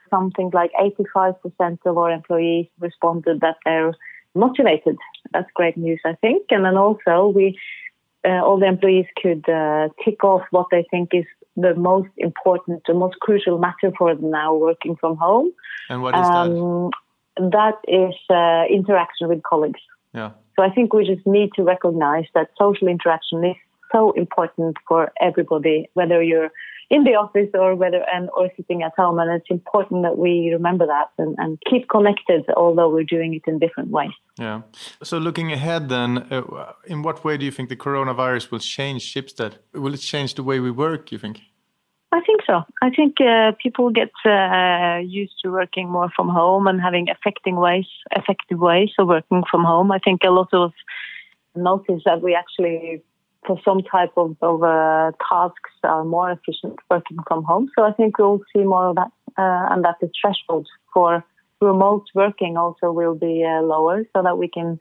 Something 0.10 0.50
like 0.54 0.72
85% 1.16 1.78
of 1.86 1.98
our 1.98 2.12
employees 2.12 2.68
responded 2.80 3.42
that 3.42 3.58
they're 3.66 3.94
motivated. 4.34 4.98
That's 5.34 5.52
great 5.54 5.78
news 5.78 6.02
i 6.06 6.14
think. 6.22 6.44
And 6.50 6.66
then 6.66 6.78
also 6.78 7.28
we 7.28 7.58
uh, 8.26 8.42
all 8.46 8.60
the 8.60 8.68
employees 8.68 9.06
could 9.22 9.48
uh, 9.48 9.90
tick 10.04 10.24
off 10.24 10.42
what 10.52 10.68
they 10.72 10.86
think 10.90 11.10
is 11.14 11.26
the 11.58 11.74
most 11.76 12.10
important, 12.18 12.84
the 12.88 12.94
most 12.94 13.20
crucial 13.20 13.58
matter 13.58 13.92
for 13.98 14.16
them 14.16 14.32
now 14.32 14.56
working 14.56 14.96
from 14.96 15.18
home. 15.18 15.52
And 15.90 16.02
what 16.02 16.16
is 16.16 16.28
that? 16.28 16.36
Um, 16.36 16.92
that 17.38 17.78
is 17.88 18.16
uh, 18.30 18.64
interaction 18.74 19.28
with 19.28 19.42
colleagues. 19.44 19.82
Yeah. 20.14 20.32
So 20.56 20.64
I 20.64 20.70
think 20.70 20.94
we 20.94 21.06
just 21.06 21.26
need 21.28 21.50
to 21.56 21.64
recognize 21.64 22.26
that 22.34 22.50
social 22.58 22.88
interaction 22.88 23.44
is 23.44 23.56
so 23.92 24.12
important 24.12 24.78
for 24.88 25.12
everybody, 25.20 25.90
whether 25.94 26.22
you're 26.22 26.52
in 26.90 27.04
the 27.04 27.16
office 27.16 27.50
or 27.54 27.76
whether 27.76 28.02
and 28.14 28.30
or 28.38 28.50
sitting 28.56 28.82
at 28.82 28.94
home. 28.98 29.20
And 29.20 29.30
it's 29.32 29.50
important 29.50 30.04
that 30.04 30.18
we 30.18 30.52
remember 30.52 30.86
that 30.88 31.10
and, 31.18 31.36
and 31.38 31.58
keep 31.70 31.90
connected, 31.90 32.46
although 32.56 32.90
we're 32.90 33.04
doing 33.04 33.34
it 33.34 33.44
in 33.46 33.60
different 33.60 33.90
ways. 33.90 34.12
Yeah. 34.40 34.62
So 35.04 35.18
looking 35.18 35.52
ahead, 35.52 35.90
then, 35.90 36.20
uh, 36.32 36.74
in 36.86 37.02
what 37.02 37.24
way 37.26 37.38
do 37.38 37.46
you 37.46 37.52
think 37.52 37.70
the 37.70 37.76
coronavirus 37.76 38.52
will 38.52 38.60
change 38.60 39.14
Schibsted? 39.14 39.58
Will 39.74 39.94
it 39.94 39.98
change 39.98 40.36
the 40.36 40.44
way 40.44 40.60
we 40.60 40.72
work? 40.72 41.12
You 41.12 41.18
think? 41.18 41.42
I 42.14 42.22
think 42.22 42.42
so. 42.48 42.64
I 42.82 42.90
think 42.90 43.20
uh, 43.20 43.52
people 43.62 43.90
get 43.90 44.12
uh, 44.26 45.00
used 45.00 45.34
to 45.44 45.52
working 45.52 45.90
more 45.90 46.10
from 46.16 46.30
home 46.30 46.66
and 46.66 46.80
having 46.80 47.10
effective 47.10 47.56
ways, 47.56 47.86
effective 48.16 48.60
ways 48.60 48.92
of 48.98 49.08
working 49.08 49.44
from 49.52 49.66
home. 49.66 49.92
I 49.92 50.00
think 50.00 50.22
a 50.24 50.30
lot 50.30 50.48
of 50.54 50.72
notice 51.54 52.04
that 52.06 52.22
we 52.22 52.34
actually, 52.34 53.04
some 53.64 53.82
type 53.84 54.12
of, 54.18 54.36
of 54.42 54.64
uh, 54.64 55.12
tasks, 55.30 55.72
are 55.84 56.04
more 56.04 56.32
efficient 56.32 56.78
working 56.90 57.18
from 57.28 57.44
home. 57.44 57.70
So 57.76 57.84
I 57.84 57.94
think 57.94 58.18
we'll 58.18 58.42
see 58.54 58.64
more 58.64 58.90
of 58.90 58.96
that, 58.96 59.12
uh, 59.38 59.74
and 59.74 59.84
that 59.86 59.96
the 60.02 60.10
threshold 60.20 60.68
for 60.94 61.24
remote 61.62 62.06
working 62.14 62.58
also 62.58 62.92
will 62.92 63.16
be 63.16 63.46
uh, 63.46 63.62
lower, 63.62 64.04
so 64.14 64.22
that 64.24 64.38
we 64.38 64.48
can 64.48 64.80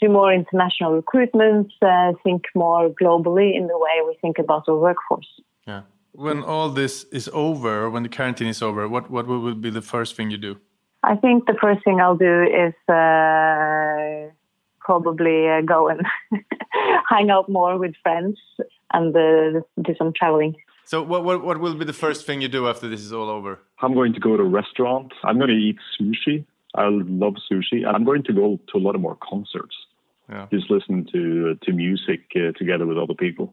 do 0.00 0.08
more 0.08 0.32
international 0.32 0.92
recruitment, 0.92 1.72
uh, 1.82 2.12
think 2.24 2.44
more 2.54 2.88
globally 2.90 3.54
in 3.54 3.66
the 3.66 3.78
way 3.78 3.96
we 4.06 4.16
think 4.22 4.38
about 4.38 4.68
our 4.68 4.76
workforce. 4.76 5.28
Yeah. 5.66 5.82
when 6.12 6.42
all 6.42 6.70
this 6.70 7.04
is 7.12 7.28
over, 7.32 7.88
when 7.88 8.02
the 8.02 8.08
quarantine 8.08 8.48
is 8.48 8.62
over, 8.62 8.88
what 8.88 9.10
what 9.10 9.26
will 9.26 9.54
be 9.54 9.70
the 9.70 9.82
first 9.82 10.16
thing 10.16 10.30
you 10.30 10.38
do? 10.38 10.56
I 11.02 11.16
think 11.16 11.46
the 11.46 11.56
first 11.60 11.82
thing 11.84 12.00
I'll 12.00 12.16
do 12.16 12.42
is 12.42 12.74
uh, 12.88 14.30
probably 14.80 15.48
uh, 15.48 15.62
go 15.62 15.88
and 15.88 16.00
hang 17.10 17.28
out 17.30 17.48
more 17.48 17.76
with 17.78 17.94
friends 18.02 18.38
and 18.92 19.14
uh, 19.16 19.60
do 19.82 19.94
some 19.98 20.12
traveling. 20.12 20.54
So, 20.84 21.02
what, 21.02 21.22
what 21.24 21.44
what 21.44 21.60
will 21.60 21.74
be 21.74 21.84
the 21.84 21.92
first 22.06 22.26
thing 22.26 22.40
you 22.40 22.48
do 22.48 22.66
after 22.68 22.88
this 22.88 23.00
is 23.00 23.12
all 23.12 23.28
over? 23.28 23.58
I'm 23.82 23.94
going 23.94 24.12
to 24.14 24.20
go 24.20 24.36
to 24.36 24.42
a 24.42 24.52
restaurant. 24.60 25.12
I'm 25.24 25.36
going 25.38 25.50
to 25.50 25.54
eat 25.68 25.78
sushi. 26.00 26.44
I 26.74 26.86
love 26.88 27.34
sushi, 27.50 27.78
and 27.86 27.94
I'm 27.96 28.04
going 28.04 28.22
to 28.24 28.32
go 28.32 28.58
to 28.70 28.78
a 28.78 28.82
lot 28.86 28.94
of 28.94 29.00
more 29.00 29.16
concerts. 29.30 29.76
Yeah. 30.28 30.46
Just 30.52 30.70
listen 30.70 31.06
to 31.12 31.56
to 31.64 31.72
music 31.72 32.20
uh, 32.36 32.52
together 32.58 32.86
with 32.86 32.98
other 32.98 33.14
people. 33.14 33.52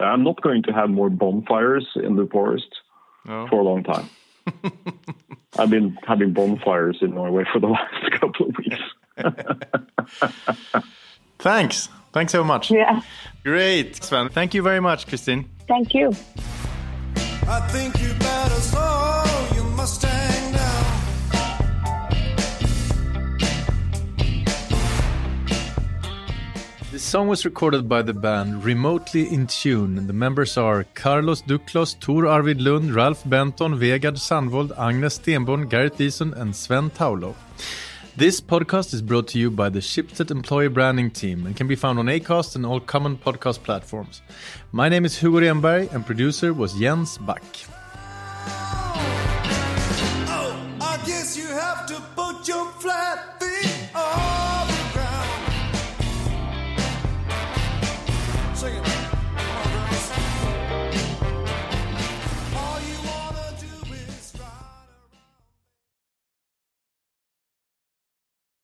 I'm 0.00 0.24
not 0.24 0.40
going 0.42 0.62
to 0.64 0.72
have 0.72 0.90
more 0.90 1.08
bonfires 1.10 1.86
in 1.96 2.16
the 2.16 2.26
forest 2.26 2.70
No. 3.24 3.46
for 3.48 3.60
a 3.60 3.62
long 3.70 3.84
time. 3.84 4.08
I've 5.58 5.70
been 5.70 5.96
having 6.06 6.32
bonfires 6.32 6.98
in 7.00 7.14
Norway 7.14 7.44
for 7.52 7.60
the 7.60 7.68
last 7.68 8.10
couple 8.20 8.48
of 8.48 8.54
weeks. 8.58 8.82
Thanks. 11.38 11.88
Thanks 12.14 12.30
so 12.30 12.44
much. 12.44 12.70
Yeah. 12.70 13.02
Great, 13.42 14.02
Sven. 14.02 14.28
Thank 14.28 14.54
you 14.54 14.62
very 14.62 14.78
much, 14.80 15.08
Kristin. 15.08 15.46
Thank 15.66 15.94
you. 15.94 16.12
I 17.48 17.60
think 17.72 18.00
you 18.00 18.14
better 18.20 18.54
slow 18.54 19.24
your 19.56 19.64
Mustang 19.76 20.52
down. 20.52 20.84
This 26.92 27.02
song 27.02 27.26
was 27.26 27.44
recorded 27.44 27.88
by 27.88 28.02
the 28.02 28.14
band 28.14 28.62
remotely 28.64 29.28
in 29.28 29.48
tune. 29.48 29.98
and 29.98 30.08
The 30.08 30.12
members 30.12 30.56
are 30.56 30.84
Carlos 30.94 31.42
Duklos, 31.42 31.98
Tor 31.98 32.28
Arvid 32.28 32.60
Lund, 32.60 32.94
Ralph 32.94 33.28
Benton, 33.28 33.74
Vegard 33.76 34.18
Sandvold, 34.18 34.70
Agnes 34.78 35.18
Stenborn, 35.18 35.68
Gareth 35.68 35.98
Eason, 35.98 36.32
and 36.40 36.54
Sven 36.54 36.90
Thaulow. 36.90 37.34
This 38.16 38.40
podcast 38.40 38.94
is 38.94 39.02
brought 39.02 39.26
to 39.28 39.40
you 39.40 39.50
by 39.50 39.70
the 39.70 39.80
Schibsted 39.80 40.30
Employee 40.30 40.68
Branding 40.68 41.10
Team 41.10 41.46
and 41.46 41.56
can 41.56 41.66
be 41.66 41.74
found 41.74 41.98
on 41.98 42.06
Acast 42.06 42.54
and 42.54 42.64
all 42.64 42.78
common 42.78 43.16
podcast 43.16 43.64
platforms. 43.64 44.22
My 44.70 44.88
name 44.88 45.04
is 45.04 45.18
Hugo 45.18 45.40
Renberg 45.40 45.92
and 45.92 46.06
producer 46.06 46.54
was 46.54 46.74
Jens 46.74 47.18
Back. 47.18 47.42